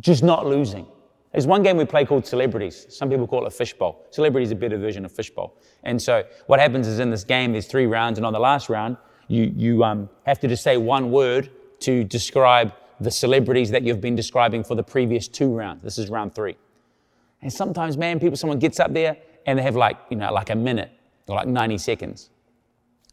just 0.00 0.22
not 0.22 0.46
losing. 0.46 0.86
There's 1.32 1.46
one 1.46 1.62
game 1.62 1.76
we 1.76 1.84
play 1.84 2.06
called 2.06 2.26
Celebrities. 2.26 2.86
Some 2.88 3.10
people 3.10 3.26
call 3.26 3.44
it 3.44 3.48
a 3.48 3.50
Fishbowl. 3.50 4.06
Celebrities 4.10 4.48
is 4.48 4.52
a 4.52 4.56
better 4.56 4.78
version 4.78 5.04
of 5.04 5.12
Fishbowl. 5.12 5.54
And 5.82 6.00
so 6.00 6.24
what 6.46 6.60
happens 6.60 6.86
is 6.86 6.98
in 6.98 7.10
this 7.10 7.24
game, 7.24 7.52
there's 7.52 7.66
three 7.66 7.86
rounds, 7.86 8.18
and 8.18 8.24
on 8.26 8.32
the 8.32 8.40
last 8.40 8.70
round, 8.70 8.96
you, 9.28 9.52
you 9.54 9.84
um, 9.84 10.08
have 10.24 10.38
to 10.40 10.48
just 10.48 10.62
say 10.62 10.76
one 10.76 11.10
word 11.10 11.50
to 11.80 12.04
describe 12.04 12.72
the 13.00 13.10
celebrities 13.10 13.70
that 13.70 13.82
you've 13.82 14.00
been 14.00 14.16
describing 14.16 14.64
for 14.64 14.74
the 14.74 14.82
previous 14.82 15.28
two 15.28 15.54
rounds. 15.54 15.82
This 15.82 15.98
is 15.98 16.08
round 16.08 16.34
three. 16.34 16.56
And 17.42 17.52
sometimes, 17.52 17.98
man, 17.98 18.18
people, 18.18 18.36
someone 18.36 18.58
gets 18.58 18.80
up 18.80 18.94
there 18.94 19.18
and 19.44 19.58
they 19.58 19.62
have 19.62 19.76
like, 19.76 19.98
you 20.08 20.16
know, 20.16 20.32
like 20.32 20.50
a 20.50 20.54
minute 20.54 20.90
or 21.26 21.36
like 21.36 21.48
90 21.48 21.76
seconds, 21.78 22.30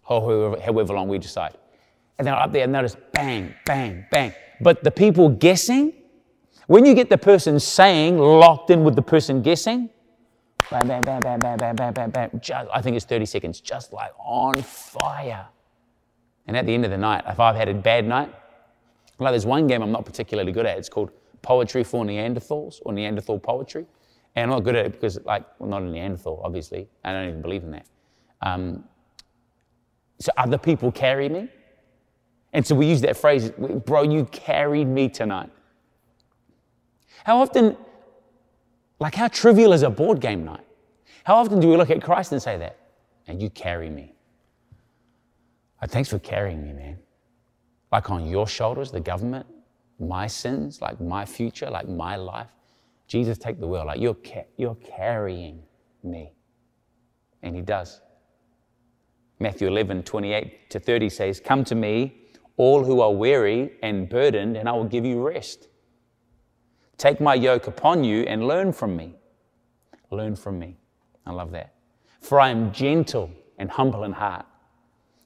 however, 0.08 0.60
however 0.62 0.94
long 0.94 1.08
we 1.08 1.18
decide. 1.18 1.58
And 2.18 2.28
they're 2.28 2.36
up 2.36 2.52
there 2.52 2.64
and 2.64 2.74
they're 2.74 2.82
just 2.84 2.98
bang, 3.12 3.54
bang, 3.66 4.06
bang. 4.12 4.34
But 4.62 4.84
the 4.84 4.92
people 4.92 5.30
guessing, 5.30 5.94
when 6.68 6.86
you 6.86 6.94
get 6.94 7.10
the 7.10 7.18
person 7.18 7.60
saying 7.60 8.18
locked 8.18 8.70
in 8.70 8.84
with 8.84 8.96
the 8.96 9.02
person 9.02 9.42
guessing, 9.42 9.90
bam, 10.70 10.88
bam, 10.88 11.02
bam, 11.02 11.20
bam, 11.20 11.40
bam, 11.40 11.58
bam, 11.58 11.76
bam, 11.76 11.94
bam, 11.94 12.10
bam, 12.12 12.30
just, 12.42 12.70
I 12.74 12.82
think 12.82 12.96
it's 12.96 13.06
30 13.06 13.26
seconds, 13.26 13.60
just 13.60 13.94
like 13.94 14.12
on 14.20 14.62
fire. 14.62 15.48
And 16.48 16.58
at 16.58 16.66
the 16.66 16.74
end 16.74 16.86
of 16.86 16.92
the 16.92 16.98
night, 16.98 17.24
if 17.28 17.40
I've 17.40 17.56
had 17.56 17.70
a 17.70 17.74
bad 17.74 18.08
night, 18.08 18.34
like 19.20 19.32
there's 19.32 19.46
one 19.46 19.68
game 19.68 19.82
I'm 19.82 19.92
not 19.92 20.06
particularly 20.06 20.52
good 20.52 20.66
at. 20.66 20.78
It's 20.78 20.90
called 20.90 21.12
Poetry 21.42 21.84
for 21.84 22.04
Neanderthals 22.04 22.80
or 22.84 22.94
Neanderthal 22.94 23.40
Poetry. 23.40 23.86
And 24.36 24.44
I'm 24.44 24.50
not 24.50 24.64
good 24.64 24.76
at 24.76 24.86
it 24.88 24.92
because, 24.94 25.24
like, 25.26 25.46
well, 25.60 25.70
not 25.70 25.84
a 25.84 25.86
Neanderthal, 25.86 26.42
obviously. 26.44 26.88
I 27.04 27.14
don't 27.14 27.30
even 27.30 27.42
believe 27.42 27.64
in 27.64 27.72
that. 27.72 27.86
Um, 28.42 28.84
so 30.24 30.32
other 30.38 30.58
people 30.58 30.90
carry 30.90 31.28
me. 31.28 31.50
And 32.54 32.66
so 32.66 32.76
we 32.76 32.86
use 32.86 33.02
that 33.02 33.18
phrase, 33.18 33.52
bro, 33.86 34.04
you 34.04 34.24
carried 34.26 34.88
me 34.88 35.10
tonight. 35.10 35.50
How 37.26 37.42
often, 37.42 37.76
like, 39.00 39.16
how 39.16 39.28
trivial 39.28 39.74
is 39.74 39.84
a 39.84 39.90
board 39.90 40.22
game 40.22 40.46
night? 40.46 40.66
How 41.26 41.36
often 41.36 41.60
do 41.60 41.68
we 41.68 41.76
look 41.76 41.90
at 41.90 42.02
Christ 42.02 42.32
and 42.32 42.42
say 42.42 42.58
that? 42.58 42.78
And 43.28 43.42
you 43.42 43.50
carry 43.50 43.90
me. 43.90 44.14
Oh, 45.82 45.88
thanks 45.88 46.10
for 46.10 46.20
carrying 46.20 46.64
me, 46.64 46.72
man. 46.72 47.00
Like 47.92 48.10
on 48.10 48.26
your 48.26 48.48
shoulders, 48.48 48.92
the 48.92 49.02
government, 49.02 49.46
my 50.00 50.28
sins, 50.28 50.82
like 50.82 51.02
my 51.02 51.26
future, 51.26 51.70
like 51.70 51.90
my 51.90 52.16
life. 52.16 52.48
Jesus, 53.08 53.38
take 53.38 53.60
the 53.60 53.68
wheel. 53.68 53.86
Like 53.86 54.00
you're, 54.00 54.16
ca- 54.16 54.48
you're 54.56 54.76
carrying 54.76 55.64
me. 56.02 56.32
And 57.42 57.58
he 57.58 57.62
does. 57.62 58.00
Matthew 59.44 59.68
11, 59.68 60.04
28 60.04 60.70
to 60.70 60.80
30 60.80 61.10
says, 61.10 61.42
Come 61.42 61.66
to 61.66 61.76
me, 61.76 62.16
all 62.56 62.82
who 62.82 63.02
are 63.02 63.12
weary 63.12 63.74
and 63.84 64.08
burdened, 64.08 64.56
and 64.56 64.70
I 64.70 64.72
will 64.72 64.86
give 64.86 65.06
you 65.06 65.22
rest. 65.22 65.68
Take 66.98 67.20
my 67.20 67.36
yoke 67.36 67.68
upon 67.68 68.06
you 68.06 68.22
and 68.22 68.48
learn 68.48 68.72
from 68.72 68.96
me. 68.96 69.16
Learn 70.12 70.38
from 70.38 70.60
me. 70.60 70.78
I 71.26 71.34
love 71.34 71.52
that. 71.52 71.74
For 72.22 72.40
I 72.40 72.52
am 72.52 72.72
gentle 72.72 73.32
and 73.58 73.70
humble 73.70 74.06
in 74.06 74.14
heart 74.14 74.46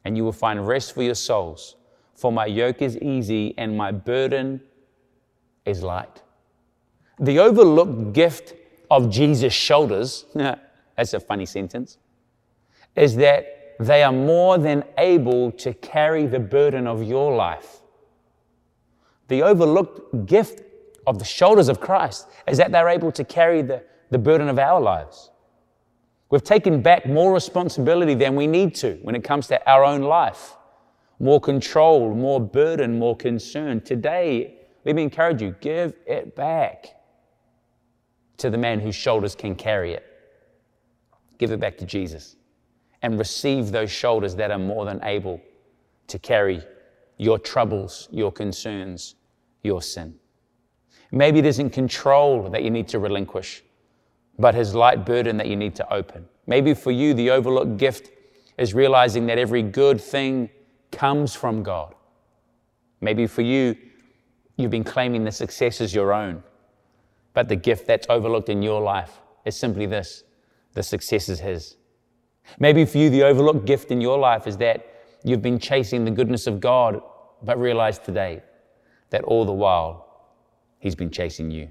and 0.04 0.18
you 0.18 0.24
will 0.24 0.32
find 0.32 0.68
rest 0.68 0.96
for 0.96 1.04
your 1.04 1.14
souls. 1.14 1.76
For 2.16 2.32
my 2.32 2.48
yoke 2.48 2.82
is 2.82 2.98
easy 2.98 3.54
and 3.56 3.78
my 3.78 3.92
burden 3.92 4.62
is 5.64 5.84
light. 5.84 6.24
The 7.20 7.38
overlooked 7.38 8.14
gift 8.14 8.56
of 8.90 9.12
Jesus' 9.12 9.54
shoulders, 9.54 10.26
that's 10.34 11.14
a 11.14 11.20
funny 11.20 11.46
sentence, 11.46 12.00
is 12.96 13.16
that 13.18 13.57
they 13.80 14.04
are 14.04 14.12
more 14.12 14.58
than 14.58 14.84
able 14.98 15.52
to 15.52 15.74
carry 15.74 16.26
the 16.26 16.40
burden 16.40 16.88
of 16.88 17.04
your 17.04 17.36
life. 17.36 17.82
The 19.28 19.44
overlooked 19.44 20.26
gift 20.26 20.62
of 21.06 21.20
the 21.20 21.26
shoulders 21.26 21.70
of 21.70 21.80
Christ 21.80 22.28
is 22.48 22.58
that 22.58 22.72
they're 22.72 22.90
able 22.90 23.12
to 23.12 23.24
carry 23.24 23.62
the, 23.62 23.84
the 24.10 24.18
burden 24.18 24.48
of 24.48 24.58
our 24.58 24.82
lives. 24.82 25.30
We've 26.30 26.44
taken 26.44 26.82
back 26.82 27.06
more 27.06 27.34
responsibility 27.34 28.14
than 28.14 28.36
we 28.36 28.48
need 28.48 28.76
to 28.76 28.96
when 29.02 29.16
it 29.16 29.24
comes 29.24 29.48
to 29.48 29.70
our 29.70 29.84
own 29.84 30.02
life. 30.02 30.56
More 31.20 31.40
control, 31.40 32.14
more 32.14 32.40
burden, 32.40 33.00
more 33.00 33.16
concern. 33.16 33.82
Today, 33.82 34.56
let 34.86 34.96
me 34.96 35.04
encourage 35.04 35.42
you 35.42 35.56
give 35.62 35.94
it 36.06 36.36
back 36.36 36.88
to 38.38 38.50
the 38.50 38.58
man 38.58 38.80
whose 38.80 38.96
shoulders 38.96 39.36
can 39.36 39.56
carry 39.56 39.94
it. 39.94 40.06
Give 41.38 41.52
it 41.52 41.60
back 41.60 41.78
to 41.78 41.86
Jesus 41.86 42.37
and 43.08 43.18
receive 43.18 43.72
those 43.72 43.90
shoulders 43.90 44.36
that 44.36 44.52
are 44.52 44.60
more 44.60 44.86
than 44.86 45.04
able 45.04 45.42
to 46.08 46.20
carry 46.20 46.62
your 47.18 47.40
troubles, 47.40 48.08
your 48.12 48.32
concerns, 48.32 49.16
your 49.64 49.82
sin. 49.82 50.14
Maybe 51.12 51.40
it 51.40 51.46
isn't 51.46 51.70
control 51.70 52.50
that 52.50 52.64
you 52.64 52.70
need 52.70 52.88
to 52.90 53.00
relinquish 53.00 53.64
but 54.40 54.54
his 54.56 54.76
light 54.76 55.06
burden 55.06 55.38
that 55.38 55.48
you 55.48 55.56
need 55.56 55.76
to 55.76 55.94
open. 55.94 56.28
Maybe 56.46 56.74
for 56.74 56.92
you, 56.92 57.14
the 57.14 57.32
overlooked 57.32 57.78
gift 57.78 58.12
is 58.58 58.74
realizing 58.74 59.26
that 59.28 59.38
every 59.38 59.62
good 59.62 60.00
thing 60.00 60.50
comes 60.92 61.34
from 61.34 61.64
God. 61.64 61.96
Maybe 63.02 63.28
for 63.28 63.42
you, 63.42 63.76
you've 64.58 64.72
been 64.72 64.84
claiming 64.84 65.24
the 65.24 65.32
success 65.32 65.82
as 65.82 65.94
your 65.94 66.14
own, 66.14 66.44
but 67.34 67.48
the 67.48 67.56
gift 67.56 67.88
that's 67.88 68.08
overlooked 68.10 68.50
in 68.50 68.62
your 68.62 68.82
life 68.82 69.22
is 69.46 69.56
simply 69.56 69.86
this 69.86 70.24
the 70.74 70.84
success 70.84 71.30
is 71.30 71.40
His. 71.40 71.77
Maybe 72.60 72.86
for 72.86 72.98
you, 72.98 73.10
the 73.10 73.24
overlooked 73.24 73.66
gift 73.66 73.92
in 73.92 74.02
your 74.02 74.18
life 74.18 74.48
is 74.48 74.58
that 74.58 74.86
you've 75.24 75.42
been 75.42 75.60
chasing 75.60 76.06
the 76.06 76.12
goodness 76.12 76.48
of 76.48 76.60
God, 76.60 77.02
but 77.44 77.60
realize 77.60 78.00
today 78.00 78.42
that 79.10 79.24
all 79.24 79.46
the 79.46 79.54
while 79.54 80.06
He's 80.80 80.96
been 80.96 81.10
chasing 81.10 81.50
you. 81.50 81.70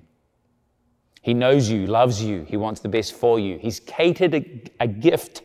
He 1.23 1.33
knows 1.33 1.71
you, 1.71 1.87
loves 1.87 2.23
you, 2.23 2.43
He 2.43 2.57
wants 2.57 2.81
the 2.81 2.89
best 2.89 3.15
for 3.15 3.39
you. 3.39 3.59
He's 3.59 3.81
catered 3.81 4.35
a, 4.35 4.63
a 4.81 4.87
gift 4.87 5.43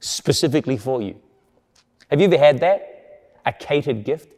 specifically 0.00 0.76
for 0.76 1.02
you. 1.02 1.20
Have 2.10 2.20
you 2.20 2.26
ever 2.26 2.38
had 2.38 2.60
that? 2.60 3.38
A 3.46 3.52
catered 3.52 4.04
gift? 4.04 4.32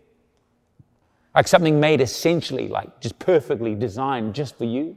Like 1.35 1.49
something 1.49 1.79
made 1.79 2.01
essentially, 2.01 2.69
like 2.69 3.01
just 3.01 3.19
perfectly 3.19 3.75
designed 3.75 4.35
just 4.35 4.57
for 4.57 4.65
you? 4.65 4.97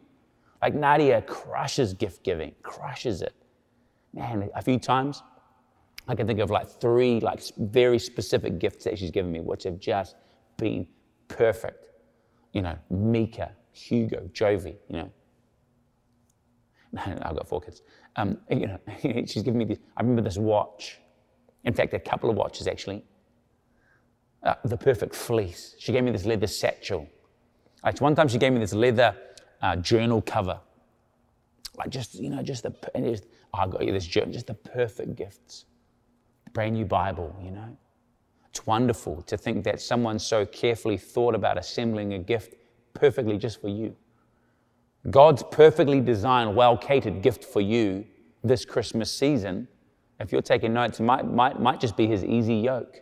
Like 0.62 0.74
Nadia 0.74 1.22
crushes 1.22 1.94
gift 1.94 2.24
giving, 2.24 2.54
crushes 2.64 3.22
it. 3.22 3.34
Man, 4.14 4.50
a 4.56 4.62
few 4.62 4.80
times 4.80 5.24
I 6.08 6.16
can 6.16 6.26
think 6.26 6.40
of 6.40 6.50
like 6.50 6.68
three 6.68 7.20
like 7.20 7.42
very 7.58 8.00
specific 8.00 8.60
gifts 8.60 8.84
that 8.86 8.98
she's 8.98 9.12
given 9.12 9.32
me, 9.32 9.40
which 9.40 9.64
have 9.64 9.80
just 9.80 10.16
been 10.58 10.88
perfect. 11.28 11.86
You 12.54 12.64
know, 12.64 12.78
Mika, 12.90 13.52
Hugo, 13.72 14.30
Jovi, 14.34 14.76
you 14.90 14.98
know, 14.98 15.12
I've 16.98 17.36
got 17.36 17.48
four 17.48 17.62
kids. 17.62 17.82
Um, 18.16 18.38
you 18.50 18.68
know, 18.68 18.80
she's 19.26 19.44
given 19.44 19.58
me 19.58 19.66
this. 19.66 19.80
I 19.96 20.02
remember 20.02 20.22
this 20.22 20.38
watch. 20.38 21.00
In 21.64 21.74
fact, 21.74 21.94
a 21.94 22.00
couple 22.00 22.30
of 22.30 22.36
watches 22.36 22.68
actually. 22.68 23.04
Uh, 24.42 24.56
the 24.64 24.78
perfect 24.78 25.14
fleece. 25.14 25.76
She 25.80 25.92
gave 25.92 26.04
me 26.04 26.12
this 26.12 26.26
leather 26.26 26.48
satchel. 26.48 27.08
Like 27.84 28.00
one 28.00 28.16
time, 28.16 28.28
she 28.30 28.38
gave 28.38 28.54
me 28.54 28.60
this 28.60 28.74
leather 28.74 29.16
uh, 29.62 29.76
journal 29.76 30.22
cover. 30.22 30.60
Like 31.78 31.90
just 31.90 32.16
you 32.16 32.30
know, 32.30 32.42
just 32.42 32.64
the 32.64 32.74
and 32.96 33.06
just, 33.06 33.26
oh, 33.54 33.60
I 33.60 33.68
got 33.68 33.86
you 33.86 33.92
this 33.92 34.08
journal, 34.08 34.32
just 34.32 34.48
the 34.48 34.54
perfect 34.54 35.16
gifts. 35.16 35.66
Brand 36.54 36.76
new 36.76 36.86
Bible, 36.86 37.36
you 37.44 37.52
know. 37.52 37.78
It's 38.50 38.66
wonderful 38.66 39.22
to 39.24 39.38
think 39.38 39.64
that 39.66 39.80
someone 39.80 40.18
so 40.18 40.46
carefully 40.46 40.98
thought 40.98 41.36
about 41.36 41.58
assembling 41.58 42.14
a 42.14 42.20
gift 42.20 42.56
perfectly 42.94 43.38
just 43.38 43.62
for 43.62 43.70
you. 43.70 43.96
God's 45.10 45.44
perfectly 45.52 46.02
designed, 46.02 46.56
well 46.56 46.78
catered 46.78 47.22
gift 47.22 47.46
for 47.46 47.62
you 47.62 48.06
this 48.44 48.66
Christmas 48.66 49.12
season, 49.12 49.68
if 50.20 50.32
you're 50.32 50.42
taking 50.42 50.74
notes, 50.74 51.00
might, 51.00 51.26
might, 51.26 51.60
might 51.60 51.80
just 51.80 51.96
be 51.96 52.08
his 52.08 52.24
easy 52.26 52.56
yoke. 52.56 53.02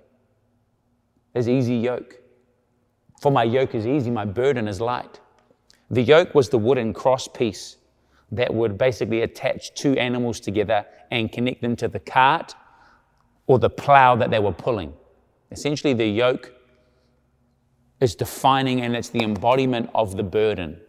His 1.33 1.49
easy 1.49 1.75
yoke. 1.75 2.21
For 3.21 3.31
my 3.31 3.43
yoke 3.43 3.73
is 3.73 3.87
easy, 3.87 4.11
my 4.11 4.25
burden 4.25 4.67
is 4.67 4.79
light. 4.79 5.19
The 5.89 6.01
yoke 6.01 6.35
was 6.35 6.49
the 6.49 6.57
wooden 6.57 6.93
cross 6.93 7.27
piece 7.27 7.76
that 8.31 8.53
would 8.53 8.77
basically 8.77 9.22
attach 9.22 9.74
two 9.74 9.93
animals 9.93 10.39
together 10.39 10.86
and 11.12 11.31
connect 11.31 11.62
them 11.62 11.75
to 11.77 11.88
the 11.88 12.00
cart 12.00 12.55
or 13.46 13.60
the 13.60 13.69
plow 13.69 14.15
that 14.15 14.29
they 14.29 14.39
were 14.39 14.51
pulling. 14.51 14.93
Essentially, 15.51 15.93
the 15.93 16.05
yoke 16.05 16.53
is 18.01 18.15
defining 18.15 18.81
and 18.81 18.96
it's 18.96 19.10
the 19.10 19.24
embodiment 19.24 19.89
of 19.96 20.17
the 20.17 20.24
burden. 20.24 20.79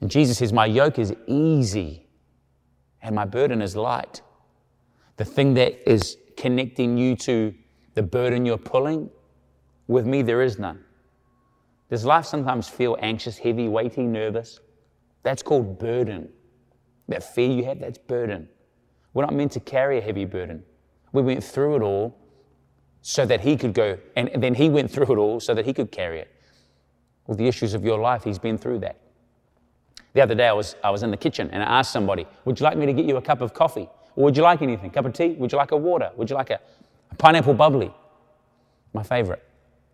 And 0.00 0.10
Jesus 0.10 0.38
says, 0.38 0.52
My 0.52 0.66
yoke 0.66 0.98
is 0.98 1.14
easy 1.26 2.06
and 3.02 3.14
my 3.14 3.24
burden 3.24 3.60
is 3.60 3.76
light. 3.76 4.22
The 5.16 5.24
thing 5.24 5.54
that 5.54 5.90
is 5.90 6.16
connecting 6.36 6.96
you 6.96 7.14
to 7.16 7.54
the 7.94 8.02
burden 8.02 8.46
you're 8.46 8.56
pulling, 8.56 9.10
with 9.86 10.06
me, 10.06 10.22
there 10.22 10.40
is 10.40 10.58
none. 10.58 10.84
Does 11.90 12.04
life 12.04 12.24
sometimes 12.24 12.68
feel 12.68 12.96
anxious, 13.00 13.36
heavy, 13.36 13.66
weighty, 13.66 14.04
nervous? 14.04 14.60
That's 15.22 15.42
called 15.42 15.78
burden. 15.78 16.30
That 17.08 17.22
fear 17.22 17.50
you 17.50 17.64
have, 17.64 17.80
that's 17.80 17.98
burden. 17.98 18.48
We're 19.12 19.24
not 19.24 19.34
meant 19.34 19.52
to 19.52 19.60
carry 19.60 19.98
a 19.98 20.00
heavy 20.00 20.24
burden. 20.24 20.62
We 21.12 21.22
went 21.22 21.42
through 21.42 21.76
it 21.76 21.82
all 21.82 22.16
so 23.02 23.26
that 23.26 23.40
He 23.40 23.56
could 23.56 23.74
go, 23.74 23.98
and 24.16 24.30
then 24.36 24.54
He 24.54 24.68
went 24.68 24.90
through 24.90 25.12
it 25.12 25.18
all 25.18 25.40
so 25.40 25.54
that 25.54 25.66
He 25.66 25.72
could 25.72 25.90
carry 25.90 26.20
it. 26.20 26.30
With 27.26 27.38
the 27.38 27.48
issues 27.48 27.74
of 27.74 27.84
your 27.84 27.98
life, 27.98 28.24
He's 28.24 28.38
been 28.38 28.58
through 28.58 28.80
that. 28.80 29.00
The 30.12 30.20
other 30.20 30.34
day, 30.34 30.48
I 30.48 30.52
was, 30.52 30.74
I 30.82 30.90
was 30.90 31.02
in 31.02 31.10
the 31.10 31.16
kitchen 31.16 31.50
and 31.52 31.62
I 31.62 31.78
asked 31.78 31.92
somebody, 31.92 32.26
Would 32.44 32.58
you 32.60 32.64
like 32.64 32.76
me 32.76 32.86
to 32.86 32.92
get 32.92 33.04
you 33.04 33.16
a 33.16 33.22
cup 33.22 33.40
of 33.40 33.54
coffee? 33.54 33.88
Or 34.16 34.24
would 34.24 34.36
you 34.36 34.42
like 34.42 34.60
anything? 34.62 34.90
Cup 34.90 35.04
of 35.06 35.12
tea? 35.12 35.30
Would 35.34 35.52
you 35.52 35.58
like 35.58 35.70
a 35.70 35.76
water? 35.76 36.10
Would 36.16 36.30
you 36.30 36.36
like 36.36 36.50
a, 36.50 36.60
a 37.10 37.14
pineapple 37.14 37.54
bubbly? 37.54 37.92
My 38.92 39.02
favorite. 39.02 39.42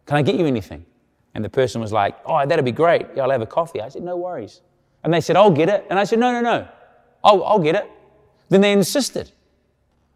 Can 0.07 0.17
I 0.17 0.23
get 0.23 0.37
you 0.37 0.47
anything? 0.47 0.87
And 1.35 1.45
the 1.45 1.51
person 1.51 1.81
was 1.81 1.93
like, 1.93 2.17
Oh, 2.25 2.45
that'd 2.47 2.65
be 2.65 2.73
great. 2.73 3.07
Yeah, 3.15 3.25
I'll 3.25 3.31
have 3.31 3.43
a 3.43 3.47
coffee. 3.47 3.81
I 3.83 3.89
said, 3.89 4.03
No 4.03 4.17
worries. 4.17 4.63
And 5.07 5.15
they 5.15 5.21
said, 5.21 5.37
I'll 5.37 5.53
get 5.53 5.69
it. 5.69 5.87
And 5.89 6.01
I 6.01 6.05
said, 6.05 6.19
No, 6.19 6.33
no, 6.33 6.41
no. 6.41 6.67
I'll, 7.23 7.45
I'll 7.45 7.59
get 7.61 7.77
it. 7.77 7.89
Then 8.49 8.61
they 8.61 8.73
insisted. 8.73 9.31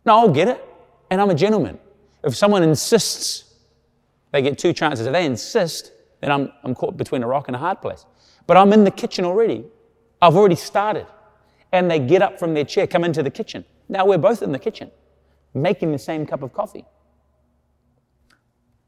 No, 0.05 0.19
I'll 0.19 0.33
get 0.33 0.49
it. 0.49 0.65
And 1.13 1.21
I'm 1.21 1.31
a 1.31 1.35
gentleman. 1.35 1.79
If 2.25 2.37
someone 2.37 2.65
insists, 2.65 3.55
they 4.33 4.43
get 4.43 4.59
two 4.59 4.73
chances. 4.73 5.07
If 5.07 5.13
they 5.13 5.25
insist, 5.25 5.93
then 6.21 6.33
I'm, 6.33 6.51
I'm 6.65 6.75
caught 6.75 6.97
between 6.97 7.23
a 7.23 7.29
rock 7.29 7.47
and 7.47 7.55
a 7.55 7.59
hard 7.61 7.81
place. 7.81 8.05
But 8.49 8.57
I'm 8.57 8.73
in 8.73 8.83
the 8.83 8.91
kitchen 8.91 9.25
already. 9.25 9.65
I've 10.21 10.35
already 10.35 10.57
started. 10.57 11.07
And 11.71 11.89
they 11.89 12.01
get 12.01 12.21
up 12.21 12.41
from 12.41 12.53
their 12.53 12.65
chair, 12.65 12.89
come 12.89 13.05
into 13.05 13.23
the 13.23 13.31
kitchen. 13.31 13.65
Now 13.89 14.07
we're 14.07 14.19
both 14.19 14.43
in 14.43 14.51
the 14.51 14.59
kitchen, 14.59 14.91
making 15.55 15.93
the 15.93 16.01
same 16.01 16.27
cup 16.27 16.43
of 16.43 16.53
coffee. 16.53 16.85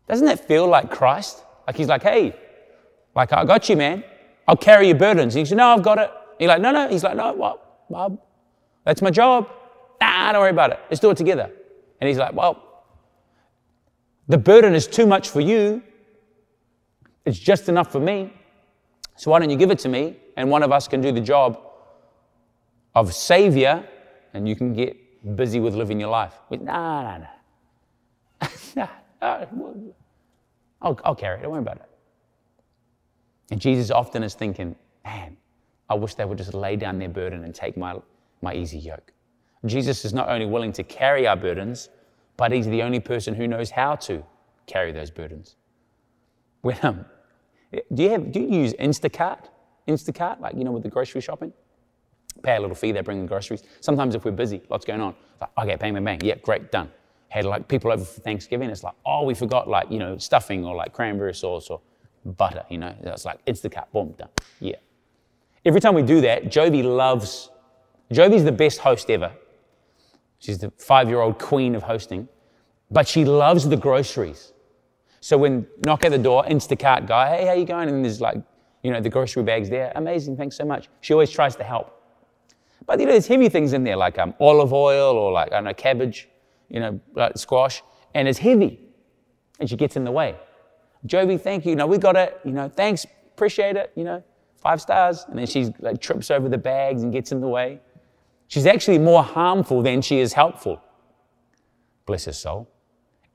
Doesn't 0.08 0.26
that 0.26 0.48
feel 0.48 0.66
like 0.66 0.90
Christ? 0.90 1.44
Like 1.64 1.76
he's 1.76 1.86
like, 1.86 2.02
hey, 2.02 2.34
like 3.14 3.32
I 3.32 3.44
got 3.44 3.68
you, 3.68 3.76
man. 3.76 4.02
I'll 4.48 4.56
carry 4.56 4.88
your 4.88 4.96
burdens. 4.96 5.34
He 5.34 5.44
said, 5.44 5.58
no, 5.58 5.68
I've 5.68 5.82
got 5.82 5.98
it. 5.98 6.10
He's 6.38 6.48
like, 6.48 6.60
no, 6.60 6.72
no. 6.72 6.88
He's 6.88 7.04
like, 7.04 7.16
no, 7.16 7.32
what, 7.32 7.88
Bob? 7.90 8.20
That's 8.84 9.02
my 9.02 9.10
job. 9.10 9.48
Nah, 10.00 10.32
don't 10.32 10.40
worry 10.40 10.50
about 10.50 10.72
it. 10.72 10.80
Let's 10.90 11.00
do 11.00 11.10
it 11.10 11.16
together. 11.16 11.50
And 12.00 12.08
he's 12.08 12.18
like, 12.18 12.32
well, 12.32 12.84
the 14.28 14.38
burden 14.38 14.74
is 14.74 14.86
too 14.86 15.06
much 15.06 15.28
for 15.28 15.40
you. 15.40 15.82
It's 17.24 17.38
just 17.38 17.68
enough 17.68 17.92
for 17.92 18.00
me. 18.00 18.32
So 19.16 19.30
why 19.30 19.38
don't 19.38 19.50
you 19.50 19.56
give 19.56 19.70
it 19.70 19.78
to 19.80 19.88
me? 19.88 20.16
And 20.36 20.50
one 20.50 20.62
of 20.62 20.72
us 20.72 20.88
can 20.88 21.00
do 21.00 21.12
the 21.12 21.20
job 21.20 21.60
of 22.94 23.14
savior, 23.14 23.86
and 24.34 24.48
you 24.48 24.56
can 24.56 24.72
get 24.72 24.96
busy 25.36 25.60
with 25.60 25.74
living 25.74 26.00
your 26.00 26.08
life. 26.08 26.34
With, 26.48 26.62
nah, 26.62 27.18
nah, 27.18 27.26
nah. 28.74 28.88
nah, 29.20 29.44
I'll, 30.80 30.98
I'll 31.04 31.14
carry 31.14 31.38
it. 31.38 31.42
Don't 31.42 31.52
worry 31.52 31.60
about 31.60 31.76
it. 31.76 31.91
And 33.50 33.60
Jesus 33.60 33.90
often 33.90 34.22
is 34.22 34.34
thinking, 34.34 34.76
man, 35.04 35.36
I 35.90 35.94
wish 35.94 36.14
they 36.14 36.24
would 36.24 36.38
just 36.38 36.54
lay 36.54 36.76
down 36.76 36.98
their 36.98 37.08
burden 37.08 37.44
and 37.44 37.54
take 37.54 37.76
my, 37.76 37.96
my 38.40 38.54
easy 38.54 38.78
yoke. 38.78 39.12
Jesus 39.66 40.04
is 40.04 40.12
not 40.12 40.28
only 40.28 40.46
willing 40.46 40.72
to 40.72 40.82
carry 40.82 41.26
our 41.26 41.36
burdens, 41.36 41.88
but 42.36 42.50
he's 42.50 42.66
the 42.66 42.82
only 42.82 43.00
person 43.00 43.34
who 43.34 43.46
knows 43.46 43.70
how 43.70 43.94
to 43.96 44.24
carry 44.66 44.90
those 44.92 45.10
burdens. 45.10 45.56
When, 46.62 46.78
um, 46.82 47.04
do, 47.92 48.02
you 48.02 48.10
have, 48.10 48.32
do 48.32 48.40
you 48.40 48.48
use 48.48 48.72
Instacart? 48.74 49.46
Instacart, 49.86 50.40
like, 50.40 50.56
you 50.56 50.64
know, 50.64 50.72
with 50.72 50.82
the 50.82 50.88
grocery 50.88 51.20
shopping? 51.20 51.52
Pay 52.42 52.56
a 52.56 52.60
little 52.60 52.74
fee, 52.74 52.92
they 52.92 53.02
bring 53.02 53.20
the 53.20 53.28
groceries. 53.28 53.62
Sometimes 53.80 54.14
if 54.14 54.24
we're 54.24 54.30
busy, 54.30 54.62
lots 54.70 54.84
going 54.84 55.00
on, 55.00 55.14
like, 55.40 55.50
okay, 55.58 55.76
bang, 55.76 55.94
bang, 55.94 56.04
bang, 56.04 56.20
yeah, 56.22 56.36
great, 56.36 56.72
done. 56.72 56.90
Had 57.28 57.44
like 57.44 57.68
people 57.68 57.92
over 57.92 58.04
for 58.04 58.20
Thanksgiving, 58.20 58.70
it's 58.70 58.82
like, 58.82 58.94
oh, 59.06 59.24
we 59.24 59.34
forgot 59.34 59.68
like, 59.68 59.90
you 59.90 59.98
know, 59.98 60.18
stuffing 60.18 60.64
or 60.64 60.74
like 60.74 60.92
cranberry 60.92 61.34
sauce 61.34 61.68
or 61.70 61.80
butter, 62.24 62.64
you 62.68 62.78
know. 62.78 62.94
It's 63.02 63.24
like, 63.24 63.44
Instacart, 63.46 63.90
boom, 63.92 64.14
done. 64.18 64.28
Yeah. 64.60 64.76
Every 65.64 65.80
time 65.80 65.94
we 65.94 66.02
do 66.02 66.20
that, 66.22 66.44
Jovi 66.44 66.82
loves, 66.82 67.50
Jovi's 68.12 68.44
the 68.44 68.52
best 68.52 68.78
host 68.78 69.10
ever. 69.10 69.32
She's 70.38 70.58
the 70.58 70.72
five 70.76 71.08
year 71.08 71.20
old 71.20 71.38
queen 71.38 71.74
of 71.74 71.84
hosting, 71.84 72.28
but 72.90 73.06
she 73.06 73.24
loves 73.24 73.68
the 73.68 73.76
groceries. 73.76 74.52
So 75.20 75.38
when 75.38 75.66
knock 75.84 76.04
at 76.04 76.10
the 76.10 76.18
door, 76.18 76.44
Instacart 76.44 77.06
guy, 77.06 77.36
hey, 77.36 77.46
how 77.46 77.52
you 77.52 77.64
going? 77.64 77.88
And 77.88 78.04
there's 78.04 78.20
like, 78.20 78.42
you 78.82 78.90
know, 78.90 79.00
the 79.00 79.08
grocery 79.08 79.44
bags 79.44 79.70
there. 79.70 79.92
Amazing, 79.94 80.36
thanks 80.36 80.56
so 80.56 80.64
much. 80.64 80.88
She 81.00 81.12
always 81.12 81.30
tries 81.30 81.54
to 81.56 81.64
help. 81.64 81.96
But 82.86 82.98
you 82.98 83.06
know, 83.06 83.12
there's 83.12 83.28
heavy 83.28 83.48
things 83.48 83.72
in 83.72 83.84
there 83.84 83.96
like 83.96 84.18
um, 84.18 84.34
olive 84.40 84.72
oil 84.72 85.16
or 85.16 85.30
like, 85.30 85.52
I 85.52 85.56
don't 85.56 85.64
know, 85.64 85.74
cabbage, 85.74 86.28
you 86.68 86.80
know, 86.80 87.00
like 87.14 87.38
squash, 87.38 87.82
and 88.14 88.26
it's 88.26 88.40
heavy. 88.40 88.80
And 89.60 89.70
she 89.70 89.76
gets 89.76 89.94
in 89.94 90.02
the 90.02 90.10
way. 90.10 90.34
Jovi, 91.06 91.40
thank 91.40 91.64
you. 91.64 91.70
You 91.70 91.76
know, 91.76 91.86
we 91.86 91.98
got 91.98 92.16
it. 92.16 92.40
You 92.44 92.52
know, 92.52 92.68
thanks, 92.68 93.04
appreciate 93.34 93.76
it. 93.76 93.92
You 93.96 94.04
know, 94.04 94.22
five 94.56 94.80
stars. 94.80 95.24
And 95.28 95.38
then 95.38 95.46
she 95.46 95.72
like 95.80 96.00
trips 96.00 96.30
over 96.30 96.48
the 96.48 96.58
bags 96.58 97.02
and 97.02 97.12
gets 97.12 97.32
in 97.32 97.40
the 97.40 97.48
way. 97.48 97.80
She's 98.48 98.66
actually 98.66 98.98
more 98.98 99.22
harmful 99.22 99.82
than 99.82 100.02
she 100.02 100.18
is 100.20 100.32
helpful. 100.32 100.82
Bless 102.06 102.26
her 102.26 102.32
soul. 102.32 102.68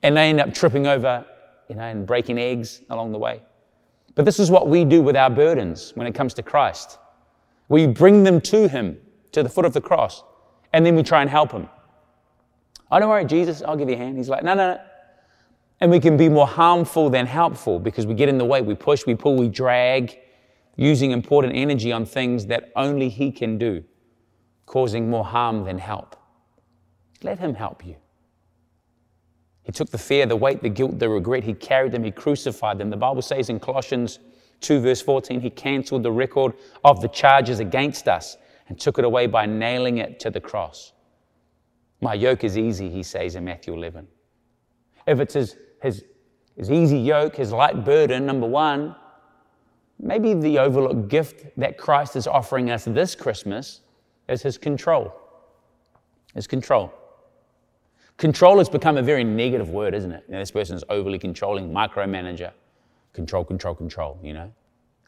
And 0.02 0.16
they 0.16 0.28
end 0.28 0.40
up 0.40 0.54
tripping 0.54 0.86
over 0.86 1.24
you 1.68 1.74
know, 1.74 1.82
and 1.82 2.06
breaking 2.06 2.38
eggs 2.38 2.82
along 2.90 3.12
the 3.12 3.18
way. 3.18 3.42
But 4.14 4.24
this 4.24 4.40
is 4.40 4.50
what 4.50 4.68
we 4.68 4.84
do 4.84 5.02
with 5.02 5.16
our 5.16 5.30
burdens 5.30 5.92
when 5.94 6.06
it 6.06 6.14
comes 6.14 6.34
to 6.34 6.42
Christ. 6.42 6.98
We 7.68 7.86
bring 7.86 8.24
them 8.24 8.40
to 8.42 8.68
Him, 8.68 8.96
to 9.32 9.42
the 9.42 9.48
foot 9.48 9.64
of 9.64 9.74
the 9.74 9.80
cross, 9.80 10.24
and 10.72 10.84
then 10.84 10.96
we 10.96 11.02
try 11.02 11.20
and 11.20 11.30
help 11.30 11.52
Him. 11.52 11.68
Oh, 12.90 12.98
don't 12.98 13.08
worry, 13.08 13.26
Jesus, 13.26 13.62
I'll 13.62 13.76
give 13.76 13.88
you 13.88 13.94
a 13.96 13.98
hand. 13.98 14.16
He's 14.16 14.28
like, 14.28 14.42
no, 14.42 14.54
no, 14.54 14.74
no. 14.74 14.80
And 15.80 15.90
we 15.90 16.00
can 16.00 16.16
be 16.16 16.28
more 16.28 16.46
harmful 16.46 17.08
than 17.08 17.26
helpful 17.26 17.78
because 17.78 18.06
we 18.06 18.14
get 18.14 18.28
in 18.28 18.38
the 18.38 18.44
way, 18.44 18.60
we 18.60 18.74
push, 18.74 19.06
we 19.06 19.14
pull, 19.14 19.36
we 19.36 19.48
drag, 19.48 20.18
using 20.76 21.10
important 21.12 21.54
energy 21.54 21.92
on 21.92 22.04
things 22.04 22.46
that 22.46 22.72
only 22.74 23.08
He 23.08 23.30
can 23.30 23.58
do, 23.58 23.84
causing 24.66 25.08
more 25.08 25.24
harm 25.24 25.64
than 25.64 25.78
help. 25.78 26.16
Let 27.22 27.38
Him 27.38 27.54
help 27.54 27.86
you. 27.86 27.96
He 29.62 29.72
took 29.72 29.90
the 29.90 29.98
fear, 29.98 30.24
the 30.24 30.34
weight, 30.34 30.62
the 30.62 30.70
guilt, 30.70 30.98
the 30.98 31.10
regret. 31.10 31.44
He 31.44 31.52
carried 31.52 31.92
them. 31.92 32.02
He 32.02 32.10
crucified 32.10 32.78
them. 32.78 32.88
The 32.88 32.96
Bible 32.96 33.20
says 33.20 33.50
in 33.50 33.60
Colossians 33.60 34.18
2, 34.62 34.80
verse 34.80 35.02
14, 35.02 35.40
He 35.40 35.50
canceled 35.50 36.02
the 36.02 36.10
record 36.10 36.54
of 36.84 37.02
the 37.02 37.08
charges 37.08 37.60
against 37.60 38.08
us 38.08 38.38
and 38.68 38.80
took 38.80 38.98
it 38.98 39.04
away 39.04 39.26
by 39.26 39.46
nailing 39.46 39.98
it 39.98 40.20
to 40.20 40.30
the 40.30 40.40
cross. 40.40 40.92
My 42.00 42.14
yoke 42.14 42.44
is 42.44 42.56
easy, 42.56 42.88
he 42.88 43.02
says 43.02 43.34
in 43.34 43.44
Matthew 43.44 43.74
11. 43.74 44.08
If 45.06 45.20
it's 45.20 45.34
his, 45.34 45.56
his, 45.82 46.04
his 46.56 46.70
easy 46.70 46.98
yoke, 46.98 47.36
his 47.36 47.52
light 47.52 47.84
burden, 47.84 48.26
number 48.26 48.46
one, 48.46 48.94
maybe 49.98 50.34
the 50.34 50.58
overlooked 50.58 51.08
gift 51.08 51.46
that 51.56 51.78
Christ 51.78 52.16
is 52.16 52.26
offering 52.26 52.70
us 52.70 52.84
this 52.84 53.14
Christmas 53.14 53.80
is 54.28 54.42
his 54.42 54.58
control. 54.58 55.12
His 56.34 56.46
control. 56.46 56.92
Control 58.16 58.58
has 58.58 58.68
become 58.68 58.96
a 58.96 59.02
very 59.02 59.24
negative 59.24 59.70
word, 59.70 59.94
isn't 59.94 60.10
it? 60.10 60.24
You 60.26 60.34
know, 60.34 60.40
this 60.40 60.50
person 60.50 60.76
is 60.76 60.84
overly 60.88 61.18
controlling, 61.18 61.72
micromanager, 61.72 62.52
control, 63.12 63.44
control, 63.44 63.74
control, 63.74 64.18
you 64.22 64.32
know? 64.34 64.52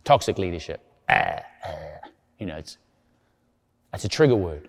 Toxic 0.04 0.38
leadership. 0.38 0.80
Ah, 1.08 1.40
ah. 1.64 2.08
You 2.38 2.46
know, 2.46 2.56
it's, 2.56 2.78
it's 3.92 4.04
a 4.04 4.08
trigger 4.08 4.36
word. 4.36 4.68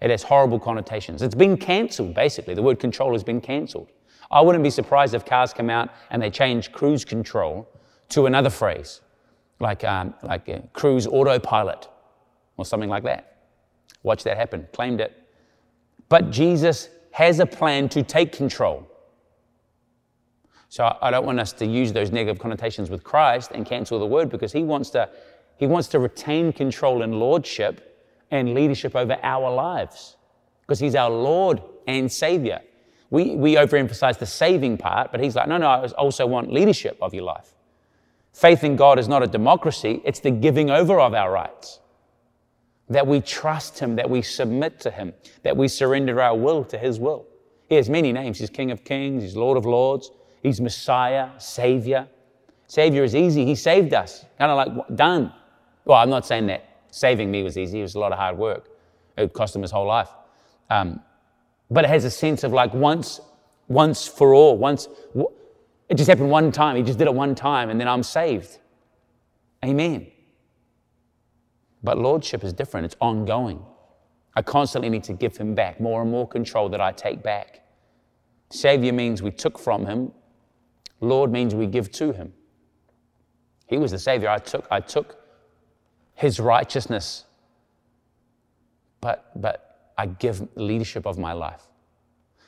It 0.00 0.10
has 0.10 0.24
horrible 0.24 0.58
connotations. 0.58 1.22
It's 1.22 1.34
been 1.34 1.56
cancelled, 1.56 2.14
basically. 2.14 2.54
The 2.54 2.62
word 2.62 2.80
control 2.80 3.12
has 3.12 3.22
been 3.22 3.40
cancelled. 3.40 3.88
I 4.30 4.40
wouldn't 4.40 4.64
be 4.64 4.70
surprised 4.70 5.14
if 5.14 5.24
cars 5.24 5.52
come 5.52 5.70
out 5.70 5.90
and 6.10 6.22
they 6.22 6.30
change 6.30 6.72
cruise 6.72 7.04
control 7.04 7.68
to 8.10 8.26
another 8.26 8.50
phrase, 8.50 9.00
like, 9.60 9.84
um, 9.84 10.14
like 10.22 10.48
uh, 10.48 10.60
cruise 10.72 11.06
autopilot 11.06 11.88
or 12.56 12.64
something 12.64 12.88
like 12.88 13.04
that. 13.04 13.46
Watch 14.02 14.24
that 14.24 14.36
happen. 14.36 14.66
Claimed 14.72 15.00
it. 15.00 15.16
But 16.08 16.30
Jesus 16.30 16.88
has 17.12 17.40
a 17.40 17.46
plan 17.46 17.88
to 17.90 18.02
take 18.02 18.32
control. 18.32 18.88
So 20.68 20.96
I 21.02 21.10
don't 21.10 21.26
want 21.26 21.38
us 21.38 21.52
to 21.54 21.66
use 21.66 21.92
those 21.92 22.10
negative 22.10 22.38
connotations 22.40 22.88
with 22.88 23.04
Christ 23.04 23.50
and 23.54 23.66
cancel 23.66 23.98
the 23.98 24.06
word 24.06 24.30
because 24.30 24.52
he 24.52 24.62
wants 24.62 24.88
to, 24.90 25.08
he 25.58 25.66
wants 25.66 25.88
to 25.88 25.98
retain 25.98 26.52
control 26.52 27.02
and 27.02 27.14
lordship 27.14 28.06
and 28.30 28.54
leadership 28.54 28.96
over 28.96 29.18
our 29.22 29.54
lives 29.54 30.16
because 30.62 30.78
he's 30.78 30.94
our 30.94 31.10
Lord 31.10 31.62
and 31.86 32.10
Savior. 32.10 32.62
We, 33.12 33.36
we 33.36 33.56
overemphasize 33.56 34.18
the 34.18 34.24
saving 34.26 34.78
part, 34.78 35.12
but 35.12 35.20
he's 35.20 35.36
like, 35.36 35.46
no, 35.46 35.58
no, 35.58 35.68
I 35.68 35.86
also 35.98 36.26
want 36.26 36.50
leadership 36.50 36.96
of 37.02 37.12
your 37.12 37.24
life. 37.24 37.54
Faith 38.32 38.64
in 38.64 38.74
God 38.74 38.98
is 38.98 39.06
not 39.06 39.22
a 39.22 39.26
democracy, 39.26 40.00
it's 40.02 40.20
the 40.20 40.30
giving 40.30 40.70
over 40.70 40.98
of 40.98 41.12
our 41.12 41.30
rights. 41.30 41.80
that 42.88 43.06
we 43.06 43.20
trust 43.20 43.78
Him, 43.78 43.96
that 43.96 44.08
we 44.08 44.22
submit 44.22 44.80
to 44.80 44.90
Him, 44.90 45.12
that 45.42 45.56
we 45.56 45.68
surrender 45.68 46.20
our 46.20 46.36
will 46.36 46.64
to 46.64 46.78
His 46.78 46.98
will. 46.98 47.26
He 47.68 47.74
has 47.76 47.88
many 47.88 48.12
names. 48.12 48.38
He's 48.38 48.50
King 48.50 48.70
of 48.70 48.84
Kings, 48.84 49.22
He's 49.22 49.36
Lord 49.36 49.56
of 49.56 49.66
Lords, 49.66 50.10
He's 50.42 50.60
Messiah, 50.60 51.28
Savior. 51.38 52.08
Savior 52.66 53.04
is 53.04 53.14
easy. 53.14 53.44
He 53.44 53.54
saved 53.54 53.92
us. 53.94 54.24
Kind 54.38 54.50
of 54.50 54.56
like 54.56 54.96
done. 54.96 55.32
Well, 55.84 55.98
I'm 55.98 56.10
not 56.10 56.26
saying 56.26 56.46
that 56.46 56.80
saving 56.90 57.30
me 57.30 57.42
was 57.42 57.58
easy. 57.58 57.80
It 57.80 57.82
was 57.82 57.94
a 57.94 57.98
lot 57.98 58.12
of 58.12 58.18
hard 58.18 58.38
work. 58.38 58.70
It 59.16 59.32
cost 59.32 59.54
him 59.54 59.62
his 59.62 59.70
whole 59.70 59.86
life. 59.86 60.08
Um, 60.70 61.00
but 61.72 61.84
it 61.84 61.88
has 61.88 62.04
a 62.04 62.10
sense 62.10 62.44
of 62.44 62.52
like 62.52 62.74
once, 62.74 63.20
once 63.68 64.06
for 64.06 64.34
all. 64.34 64.58
Once 64.58 64.88
it 65.88 65.96
just 65.96 66.08
happened 66.08 66.30
one 66.30 66.52
time. 66.52 66.76
He 66.76 66.82
just 66.82 66.98
did 66.98 67.06
it 67.06 67.14
one 67.14 67.34
time, 67.34 67.70
and 67.70 67.80
then 67.80 67.88
I'm 67.88 68.02
saved. 68.02 68.58
Amen. 69.64 70.06
But 71.82 71.98
lordship 71.98 72.44
is 72.44 72.52
different. 72.52 72.86
It's 72.86 72.96
ongoing. 73.00 73.64
I 74.34 74.42
constantly 74.42 74.88
need 74.88 75.04
to 75.04 75.12
give 75.12 75.36
him 75.36 75.54
back 75.54 75.80
more 75.80 76.02
and 76.02 76.10
more 76.10 76.26
control 76.26 76.68
that 76.70 76.80
I 76.80 76.92
take 76.92 77.22
back. 77.22 77.62
Savior 78.50 78.92
means 78.92 79.22
we 79.22 79.30
took 79.30 79.58
from 79.58 79.86
him. 79.86 80.12
Lord 81.00 81.32
means 81.32 81.54
we 81.54 81.66
give 81.66 81.90
to 81.92 82.12
him. 82.12 82.32
He 83.66 83.78
was 83.78 83.90
the 83.90 83.98
Savior. 83.98 84.28
I 84.28 84.38
took, 84.38 84.66
I 84.70 84.80
took 84.80 85.16
his 86.14 86.38
righteousness, 86.38 87.24
but, 89.00 89.30
but 89.40 89.71
I 89.98 90.06
give 90.06 90.48
leadership 90.56 91.06
of 91.06 91.18
my 91.18 91.32
life. 91.32 91.62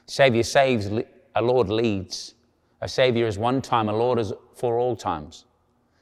Savior 0.07 0.43
saves, 0.43 0.91
a 1.35 1.43
Lord 1.43 1.69
leads. 1.69 2.35
A 2.81 2.89
Savior 2.89 3.27
is 3.27 3.39
one 3.39 3.63
time, 3.63 3.89
a 3.89 3.97
Lord 3.97 4.19
is 4.19 4.33
for 4.55 4.79
all 4.79 4.95
times. 4.95 5.47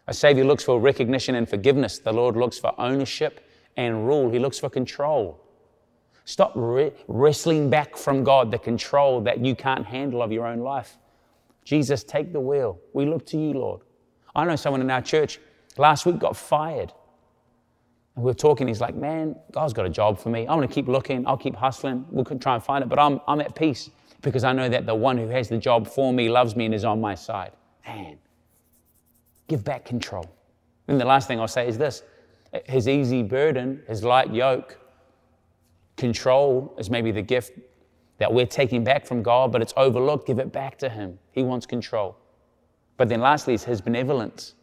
A 0.09 0.15
Savior 0.15 0.45
looks 0.45 0.65
for 0.65 0.81
recognition 0.81 1.37
and 1.37 1.49
forgiveness. 1.49 1.99
The 1.99 2.13
Lord 2.13 2.37
looks 2.37 2.59
for 2.59 2.75
ownership 2.79 3.49
and 3.77 4.07
rule. 4.07 4.31
He 4.31 4.39
looks 4.39 4.59
for 4.59 4.69
control. 4.69 5.41
Stop 6.25 6.53
re- 6.55 6.93
wrestling 7.09 7.71
back 7.71 7.97
from 7.97 8.25
God 8.25 8.51
the 8.51 8.59
control 8.59 9.21
that 9.23 9.45
you 9.45 9.55
can't 9.55 9.87
handle 9.87 10.23
of 10.23 10.33
your 10.33 10.47
own 10.47 10.61
life. 10.61 10.99
Jesus, 11.65 12.03
take 12.03 12.33
the 12.33 12.41
wheel. 12.41 12.79
We 12.93 13.07
look 13.07 13.25
to 13.27 13.39
you, 13.39 13.53
Lord. 13.53 13.83
I 14.35 14.45
know 14.45 14.57
someone 14.57 14.81
in 14.81 14.91
our 14.91 15.03
church 15.03 15.39
last 15.77 16.07
week 16.07 16.19
got 16.19 16.37
fired. 16.37 16.93
And 18.15 18.25
we 18.25 18.31
were 18.31 18.35
talking, 18.35 18.69
he's 18.69 18.81
like, 18.81 18.95
Man, 18.95 19.37
God's 19.53 19.73
got 19.73 19.87
a 19.87 19.91
job 19.91 20.19
for 20.19 20.29
me. 20.29 20.41
I'm 20.43 20.59
going 20.59 20.69
to 20.69 20.75
keep 20.75 20.89
looking. 20.89 21.27
I'll 21.27 21.37
keep 21.37 21.57
hustling. 21.57 22.05
We'll 22.11 22.25
try 22.25 22.55
and 22.55 22.63
find 22.63 22.83
it. 22.83 22.89
But 22.89 22.99
I'm, 22.99 23.21
I'm 23.27 23.41
at 23.41 23.55
peace 23.55 23.91
because 24.21 24.45
I 24.45 24.53
know 24.53 24.69
that 24.69 24.87
the 24.87 24.95
one 24.95 25.17
who 25.17 25.29
has 25.29 25.49
the 25.49 25.59
job 25.59 25.89
for 25.89 26.13
me 26.13 26.29
loves 26.29 26.55
me 26.55 26.67
and 26.67 26.75
is 26.75 26.85
on 26.85 27.01
my 27.01 27.15
side. 27.15 27.53
Man, 27.87 28.19
give 29.49 29.65
back 29.65 29.85
control. 29.85 30.31
And 30.89 31.01
the 31.01 31.05
last 31.05 31.29
thing 31.29 31.41
I'll 31.41 31.49
say 31.49 31.67
is 31.67 31.79
this 31.79 32.03
his 32.67 32.87
easy 32.87 33.23
burden, 33.23 33.83
his 33.89 34.05
light 34.05 34.33
yoke, 34.33 34.79
Control 35.97 36.75
is 36.79 36.91
maybe 36.91 37.13
the 37.13 37.23
gift 37.23 37.59
that 38.19 38.33
we're 38.33 38.47
taking 38.47 38.83
back 38.83 39.07
from 39.07 39.23
God, 39.23 39.53
but 39.53 39.63
it's 39.63 39.75
overlooked. 39.77 40.27
Give 40.27 40.39
it 40.39 40.53
back 40.53 40.79
to 40.79 40.89
Him. 40.89 41.19
He 41.33 41.43
wants 41.43 41.67
control. 41.67 42.17
But 42.97 43.09
then 43.09 43.21
lastly 43.21 43.55
is 43.55 43.65
His 43.65 43.81
benevolence. 43.81 44.55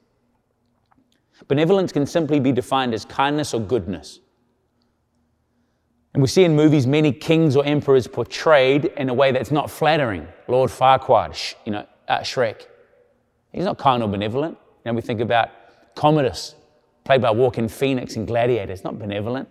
Benevolence 1.47 1.91
can 1.91 2.05
simply 2.05 2.39
be 2.39 2.51
defined 2.51 2.93
as 2.93 3.05
kindness 3.05 3.53
or 3.53 3.61
goodness. 3.61 4.19
And 6.13 6.21
we 6.21 6.27
see 6.27 6.43
in 6.43 6.55
movies 6.55 6.87
many 6.87 7.11
kings 7.11 7.55
or 7.55 7.65
emperors 7.65 8.07
portrayed 8.07 8.85
in 8.85 9.09
a 9.09 9.13
way 9.13 9.31
that's 9.31 9.51
not 9.51 9.69
flattering. 9.69 10.27
Lord 10.47 10.69
Farquaad, 10.69 11.55
you 11.65 11.71
know, 11.71 11.85
uh, 12.07 12.19
Shrek. 12.19 12.65
He's 13.53 13.65
not 13.65 13.77
kind 13.77 14.03
or 14.03 14.09
benevolent. 14.09 14.57
You 14.85 14.91
know, 14.91 14.95
we 14.95 15.01
think 15.01 15.21
about 15.21 15.49
Commodus, 15.95 16.55
played 17.03 17.21
by 17.21 17.31
Joaquin 17.31 17.67
Phoenix 17.67 18.15
in 18.15 18.25
Gladiator. 18.25 18.71
It's 18.71 18.83
not 18.83 18.97
benevolent. 18.97 19.47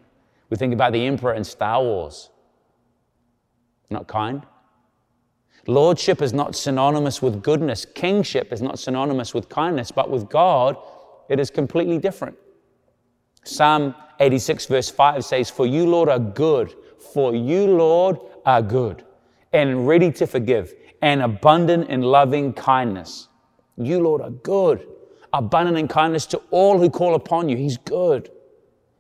We 0.51 0.57
think 0.57 0.72
about 0.72 0.92
the 0.92 1.05
emperor 1.05 1.35
in 1.35 1.44
Star 1.44 1.83
Wars. 1.83 2.31
Not 3.90 4.07
kind. 4.07 4.44
Lordship 5.66 6.22
is 6.22 6.33
not 6.33 6.57
synonymous 6.57 7.20
with 7.20 7.42
goodness. 7.42 7.85
Kingship 7.85 8.53
is 8.53 8.62
not 8.62 8.79
synonymous 8.79 9.35
with 9.35 9.48
kindness, 9.48 9.90
but 9.90 10.11
with 10.11 10.29
God, 10.29 10.77
it 11.29 11.38
is 11.41 11.51
completely 11.51 11.99
different. 11.99 12.37
Psalm 13.45 13.95
86, 14.21 14.67
verse 14.67 14.91
5 14.91 15.25
says, 15.25 15.51
For 15.51 15.67
you, 15.67 15.87
Lord, 15.87 16.09
are 16.09 16.19
good. 16.19 16.75
For 17.12 17.35
you, 17.35 17.67
Lord, 17.67 18.19
are 18.45 18.62
good 18.62 19.05
and 19.53 19.87
ready 19.87 20.11
to 20.12 20.27
forgive 20.27 20.75
and 21.01 21.23
abundant 21.23 21.88
in 21.88 22.03
loving 22.03 22.53
kindness. 22.53 23.29
You, 23.77 24.01
Lord, 24.01 24.21
are 24.21 24.31
good, 24.31 24.87
abundant 25.33 25.79
in 25.79 25.88
kindness 25.88 26.27
to 26.27 26.38
all 26.51 26.79
who 26.79 26.91
call 26.91 27.14
upon 27.14 27.49
you. 27.49 27.57
He's 27.57 27.79
good. 27.79 28.31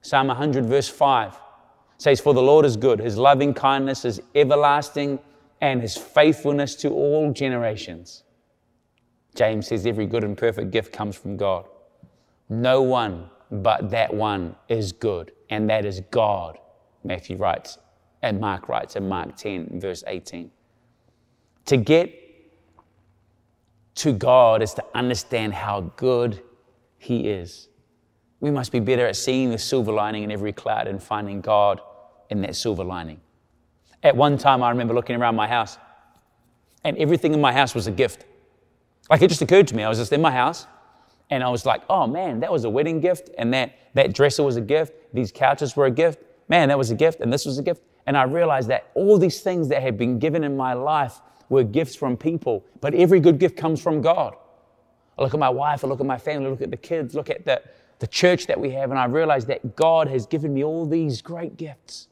Psalm 0.02 0.28
100, 0.28 0.64
verse 0.64 0.88
5 0.88 1.38
says, 1.98 2.20
For 2.20 2.32
the 2.32 2.42
Lord 2.42 2.64
is 2.64 2.76
good, 2.76 3.00
his 3.00 3.16
loving 3.18 3.52
kindness 3.52 4.04
is 4.04 4.22
everlasting, 4.34 5.18
and 5.60 5.82
his 5.82 5.96
faithfulness 5.96 6.76
to 6.76 6.90
all 6.90 7.32
generations. 7.32 8.22
James 9.34 9.66
says, 9.66 9.86
Every 9.86 10.06
good 10.06 10.22
and 10.22 10.38
perfect 10.38 10.70
gift 10.70 10.92
comes 10.92 11.16
from 11.16 11.36
God. 11.36 11.66
No 12.48 12.82
one 12.82 13.30
but 13.50 13.90
that 13.90 14.12
one 14.12 14.56
is 14.68 14.92
good, 14.92 15.32
and 15.50 15.68
that 15.70 15.84
is 15.84 16.00
God, 16.10 16.58
Matthew 17.04 17.36
writes, 17.36 17.78
and 18.22 18.40
Mark 18.40 18.68
writes 18.68 18.96
in 18.96 19.08
Mark 19.08 19.36
10, 19.36 19.80
verse 19.80 20.04
18. 20.06 20.50
To 21.66 21.76
get 21.76 22.14
to 23.96 24.12
God 24.12 24.62
is 24.62 24.74
to 24.74 24.84
understand 24.94 25.54
how 25.54 25.92
good 25.96 26.42
He 26.98 27.28
is. 27.28 27.68
We 28.40 28.50
must 28.50 28.70
be 28.70 28.80
better 28.80 29.06
at 29.06 29.16
seeing 29.16 29.50
the 29.50 29.58
silver 29.58 29.92
lining 29.92 30.22
in 30.22 30.30
every 30.30 30.52
cloud 30.52 30.86
and 30.86 31.02
finding 31.02 31.40
God 31.40 31.80
in 32.30 32.40
that 32.42 32.54
silver 32.54 32.84
lining. 32.84 33.20
At 34.02 34.14
one 34.14 34.38
time, 34.38 34.62
I 34.62 34.70
remember 34.70 34.94
looking 34.94 35.16
around 35.16 35.34
my 35.34 35.48
house, 35.48 35.78
and 36.84 36.96
everything 36.98 37.34
in 37.34 37.40
my 37.40 37.52
house 37.52 37.74
was 37.74 37.86
a 37.86 37.90
gift. 37.90 38.24
Like 39.10 39.22
it 39.22 39.28
just 39.28 39.42
occurred 39.42 39.68
to 39.68 39.76
me, 39.76 39.82
I 39.82 39.88
was 39.88 39.98
just 39.98 40.12
in 40.12 40.20
my 40.20 40.30
house, 40.30 40.66
and 41.30 41.42
I 41.42 41.48
was 41.48 41.66
like, 41.66 41.82
oh 41.90 42.06
man, 42.06 42.40
that 42.40 42.50
was 42.50 42.64
a 42.64 42.70
wedding 42.70 43.00
gift, 43.00 43.30
and 43.38 43.52
that, 43.54 43.74
that 43.94 44.14
dresser 44.14 44.42
was 44.42 44.56
a 44.56 44.60
gift, 44.60 44.92
these 45.12 45.32
couches 45.32 45.76
were 45.76 45.86
a 45.86 45.90
gift, 45.90 46.22
man, 46.48 46.68
that 46.68 46.78
was 46.78 46.90
a 46.90 46.94
gift, 46.94 47.20
and 47.20 47.32
this 47.32 47.44
was 47.44 47.58
a 47.58 47.62
gift. 47.62 47.82
And 48.06 48.16
I 48.16 48.22
realized 48.22 48.68
that 48.68 48.90
all 48.94 49.18
these 49.18 49.40
things 49.40 49.68
that 49.68 49.82
had 49.82 49.98
been 49.98 50.18
given 50.18 50.42
in 50.42 50.56
my 50.56 50.72
life 50.72 51.20
were 51.48 51.62
gifts 51.62 51.94
from 51.94 52.16
people, 52.16 52.64
but 52.80 52.94
every 52.94 53.20
good 53.20 53.38
gift 53.38 53.56
comes 53.56 53.82
from 53.82 54.00
God. 54.00 54.34
I 55.18 55.22
look 55.22 55.34
at 55.34 55.40
my 55.40 55.48
wife, 55.48 55.84
I 55.84 55.88
look 55.88 56.00
at 56.00 56.06
my 56.06 56.18
family, 56.18 56.46
I 56.46 56.50
look 56.50 56.62
at 56.62 56.70
the 56.70 56.76
kids, 56.76 57.14
look 57.14 57.28
at 57.28 57.44
the, 57.44 57.60
the 57.98 58.06
church 58.06 58.46
that 58.46 58.58
we 58.58 58.70
have, 58.70 58.90
and 58.90 58.98
I 58.98 59.06
realize 59.06 59.46
that 59.46 59.76
God 59.76 60.08
has 60.08 60.26
given 60.26 60.54
me 60.54 60.64
all 60.64 60.86
these 60.86 61.20
great 61.20 61.56
gifts. 61.56 62.08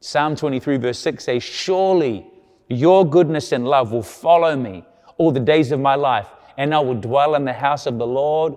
Psalm 0.00 0.36
23, 0.36 0.76
verse 0.76 0.98
6 0.98 1.24
says, 1.24 1.42
Surely 1.42 2.26
your 2.68 3.08
goodness 3.08 3.52
and 3.52 3.66
love 3.66 3.90
will 3.92 4.02
follow 4.02 4.54
me 4.56 4.84
all 5.16 5.32
the 5.32 5.40
days 5.40 5.72
of 5.72 5.80
my 5.80 5.94
life, 5.94 6.28
and 6.58 6.74
I 6.74 6.80
will 6.80 7.00
dwell 7.00 7.34
in 7.34 7.46
the 7.46 7.54
house 7.54 7.86
of 7.86 7.96
the 7.96 8.06
Lord 8.06 8.54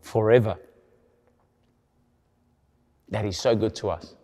forever. 0.00 0.56
That 3.10 3.26
is 3.26 3.38
so 3.38 3.54
good 3.54 3.74
to 3.76 3.90
us. 3.90 4.14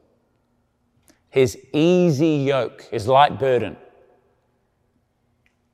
His 1.28 1.58
easy 1.74 2.36
yoke, 2.36 2.82
His 2.90 3.06
light 3.06 3.38
burden, 3.38 3.76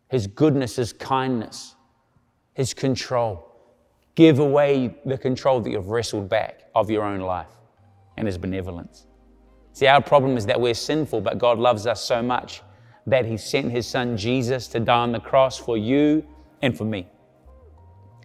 His 0.09 0.27
goodness, 0.27 0.75
His 0.75 0.93
kindness, 0.93 1.77
His 2.55 2.75
control 2.75 3.49
Give 4.19 4.41
away 4.41 4.97
the 5.07 5.17
control 5.17 5.61
that 5.61 5.71
you've 5.71 5.91
wrestled 5.91 6.29
back 6.29 6.63
of 6.75 6.91
your 6.91 7.05
own 7.05 7.21
life 7.21 7.55
and 8.17 8.27
His 8.27 8.37
benevolence. 8.37 9.07
See, 9.75 9.87
our 9.87 10.03
problem 10.03 10.37
is 10.37 10.45
that 10.47 10.61
we're 10.61 10.75
sinful, 10.75 11.21
but 11.21 11.39
God 11.39 11.61
loves 11.61 11.87
us 11.87 12.03
so 12.03 12.21
much 12.21 12.63
that 13.07 13.27
He 13.27 13.37
sent 13.37 13.71
His 13.71 13.87
Son 13.87 14.17
Jesus 14.17 14.67
to 14.69 14.81
die 14.81 14.99
on 14.99 15.13
the 15.13 15.21
cross 15.21 15.57
for 15.57 15.77
you 15.77 16.27
and 16.63 16.77
for 16.77 16.85
me. 16.85 17.07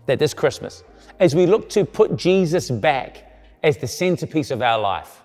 That 0.05 0.19
this 0.19 0.33
Christmas, 0.33 0.83
as 1.19 1.33
we 1.33 1.45
look 1.45 1.69
to 1.69 1.85
put 1.85 2.17
Jesus 2.17 2.69
back 2.69 3.31
as 3.63 3.77
the 3.77 3.87
centerpiece 3.87 4.51
of 4.51 4.61
our 4.61 4.79
life, 4.79 5.21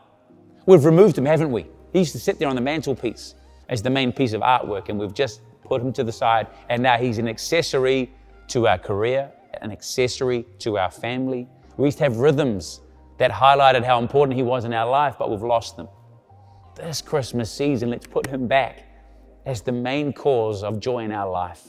we've 0.67 0.85
removed 0.85 1.19
Him, 1.19 1.25
haven't 1.25 1.51
we? 1.51 1.67
He 1.93 2.01
used 2.01 2.13
to 2.13 2.21
sit 2.21 2.39
there 2.39 2.49
on 2.49 2.55
the 2.55 2.63
mantelpiece 2.63 3.35
as 3.69 3.83
the 3.83 3.91
main 3.91 4.13
piece 4.13 4.35
of 4.35 4.41
artwork, 4.43 4.89
and 4.89 4.99
we've 4.99 5.15
just 5.15 5.41
put 5.65 5.83
Him 5.83 5.93
to 5.95 6.05
the 6.05 6.13
side, 6.13 6.47
and 6.69 6.83
now 6.83 6.97
He's 6.97 7.19
an 7.19 7.27
accessory 7.27 8.11
to 8.49 8.69
our 8.69 8.79
career, 8.79 9.33
an 9.63 9.73
accessory 9.73 10.47
to 10.61 10.79
our 10.79 10.91
family. 10.91 11.49
We 11.77 11.87
used 11.87 11.99
to 11.99 12.05
have 12.05 12.19
rhythms 12.19 12.81
that 13.19 13.33
highlighted 13.33 13.85
how 13.85 13.99
important 13.99 14.37
He 14.37 14.43
was 14.43 14.65
in 14.65 14.73
our 14.73 14.89
life, 14.89 15.17
but 15.19 15.31
we've 15.31 15.43
lost 15.43 15.77
them. 15.77 15.89
This 16.77 17.03
Christmas 17.03 17.51
season, 17.51 17.91
let's 17.91 18.07
put 18.07 18.27
Him 18.27 18.47
back 18.47 18.85
as 19.45 19.63
the 19.63 19.73
main 19.73 20.13
cause 20.13 20.63
of 20.63 20.79
joy 20.79 21.01
in 21.01 21.11
our 21.11 21.29
life. 21.29 21.67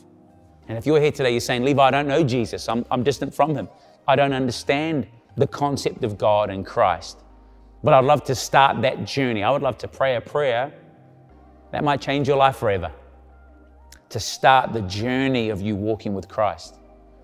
And 0.69 0.77
if 0.77 0.85
you're 0.85 1.01
here 1.01 1.11
today, 1.11 1.31
you're 1.31 1.39
saying, 1.39 1.63
Levi, 1.63 1.83
I 1.83 1.89
don't 1.89 2.07
know 2.07 2.23
Jesus, 2.23 2.69
I'm, 2.69 2.85
I'm 2.91 3.03
distant 3.03 3.33
from 3.33 3.55
Him, 3.55 3.67
I 4.07 4.15
don't 4.15 4.33
understand 4.33 5.07
the 5.35 5.47
concept 5.47 6.03
of 6.03 6.17
God 6.17 6.51
and 6.51 6.65
Christ. 6.65 7.17
But 7.83 7.93
I'd 7.93 8.05
love 8.05 8.23
to 8.25 8.35
start 8.35 8.81
that 8.83 9.05
journey. 9.05 9.41
I 9.41 9.49
would 9.51 9.61
love 9.61 9.77
to 9.79 9.87
pray 9.87 10.15
a 10.15 10.21
prayer 10.21 10.71
that 11.71 11.83
might 11.83 12.01
change 12.01 12.27
your 12.27 12.37
life 12.37 12.57
forever. 12.57 12.91
To 14.09 14.19
start 14.19 14.73
the 14.73 14.81
journey 14.81 15.49
of 15.49 15.61
you 15.61 15.75
walking 15.75 16.13
with 16.13 16.27
Christ. 16.27 16.75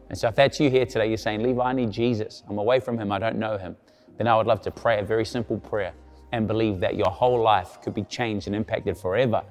And 0.10 0.18
so 0.18 0.28
if 0.30 0.36
that's 0.36 0.60
you 0.60 0.70
here 0.70 0.86
today, 0.86 1.08
you're 1.08 1.18
saying, 1.18 1.44
Levi, 1.44 1.62
I 1.62 1.74
need 1.74 1.92
Jesus. 1.92 2.44
I'm 2.48 2.58
away 2.58 2.80
from 2.80 2.98
him. 2.98 3.12
I 3.12 3.20
don't 3.20 3.38
know 3.38 3.58
him. 3.58 3.76
Then 4.18 4.28
I 4.28 4.38
would 4.38 4.48
love 4.48 4.62
to 4.62 4.72
pray 4.72 5.00
a 5.00 5.04
very 5.04 5.26
simple 5.26 5.60
prayer 5.60 5.94
and 6.32 6.48
believe 6.48 6.80
that 6.80 6.96
your 6.96 7.10
whole 7.10 7.42
life 7.42 7.80
could 7.84 7.94
be 7.94 8.04
changed 8.04 8.48
and 8.48 8.56
impacted 8.56 8.98
forever 8.98 9.44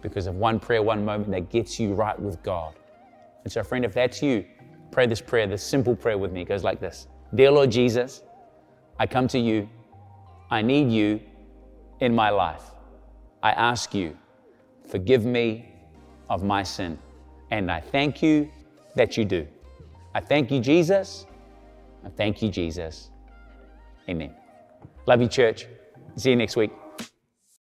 because 0.00 0.26
of 0.26 0.36
one 0.36 0.58
prayer, 0.58 0.82
one 0.82 1.04
moment 1.04 1.30
that 1.32 1.50
gets 1.50 1.78
you 1.78 1.92
right 1.92 2.18
with 2.18 2.42
God. 2.42 2.74
And 3.44 3.52
so, 3.52 3.62
friend, 3.62 3.84
if 3.84 3.94
that's 3.94 4.22
you, 4.22 4.44
pray 4.90 5.06
this 5.06 5.20
prayer, 5.20 5.46
this 5.46 5.62
simple 5.62 5.96
prayer 5.96 6.18
with 6.18 6.32
me. 6.32 6.42
It 6.42 6.48
goes 6.48 6.64
like 6.64 6.80
this 6.80 7.06
Dear 7.34 7.50
Lord 7.50 7.70
Jesus, 7.70 8.22
I 8.98 9.06
come 9.06 9.28
to 9.28 9.38
you. 9.38 9.68
I 10.50 10.62
need 10.62 10.90
you 10.90 11.20
in 12.00 12.14
my 12.14 12.30
life. 12.30 12.62
I 13.42 13.52
ask 13.52 13.94
you, 13.94 14.16
forgive 14.88 15.24
me 15.24 15.72
of 16.28 16.42
my 16.42 16.62
sin. 16.62 16.98
And 17.50 17.70
I 17.70 17.80
thank 17.80 18.22
you 18.22 18.50
that 18.96 19.16
you 19.16 19.24
do. 19.24 19.46
I 20.14 20.20
thank 20.20 20.50
you, 20.50 20.60
Jesus. 20.60 21.26
I 22.04 22.08
thank 22.08 22.42
you, 22.42 22.48
Jesus. 22.48 23.10
Amen. 24.08 24.34
Love 25.06 25.20
you, 25.22 25.28
church. 25.28 25.66
See 26.16 26.30
you 26.30 26.36
next 26.36 26.56
week. 26.56 26.79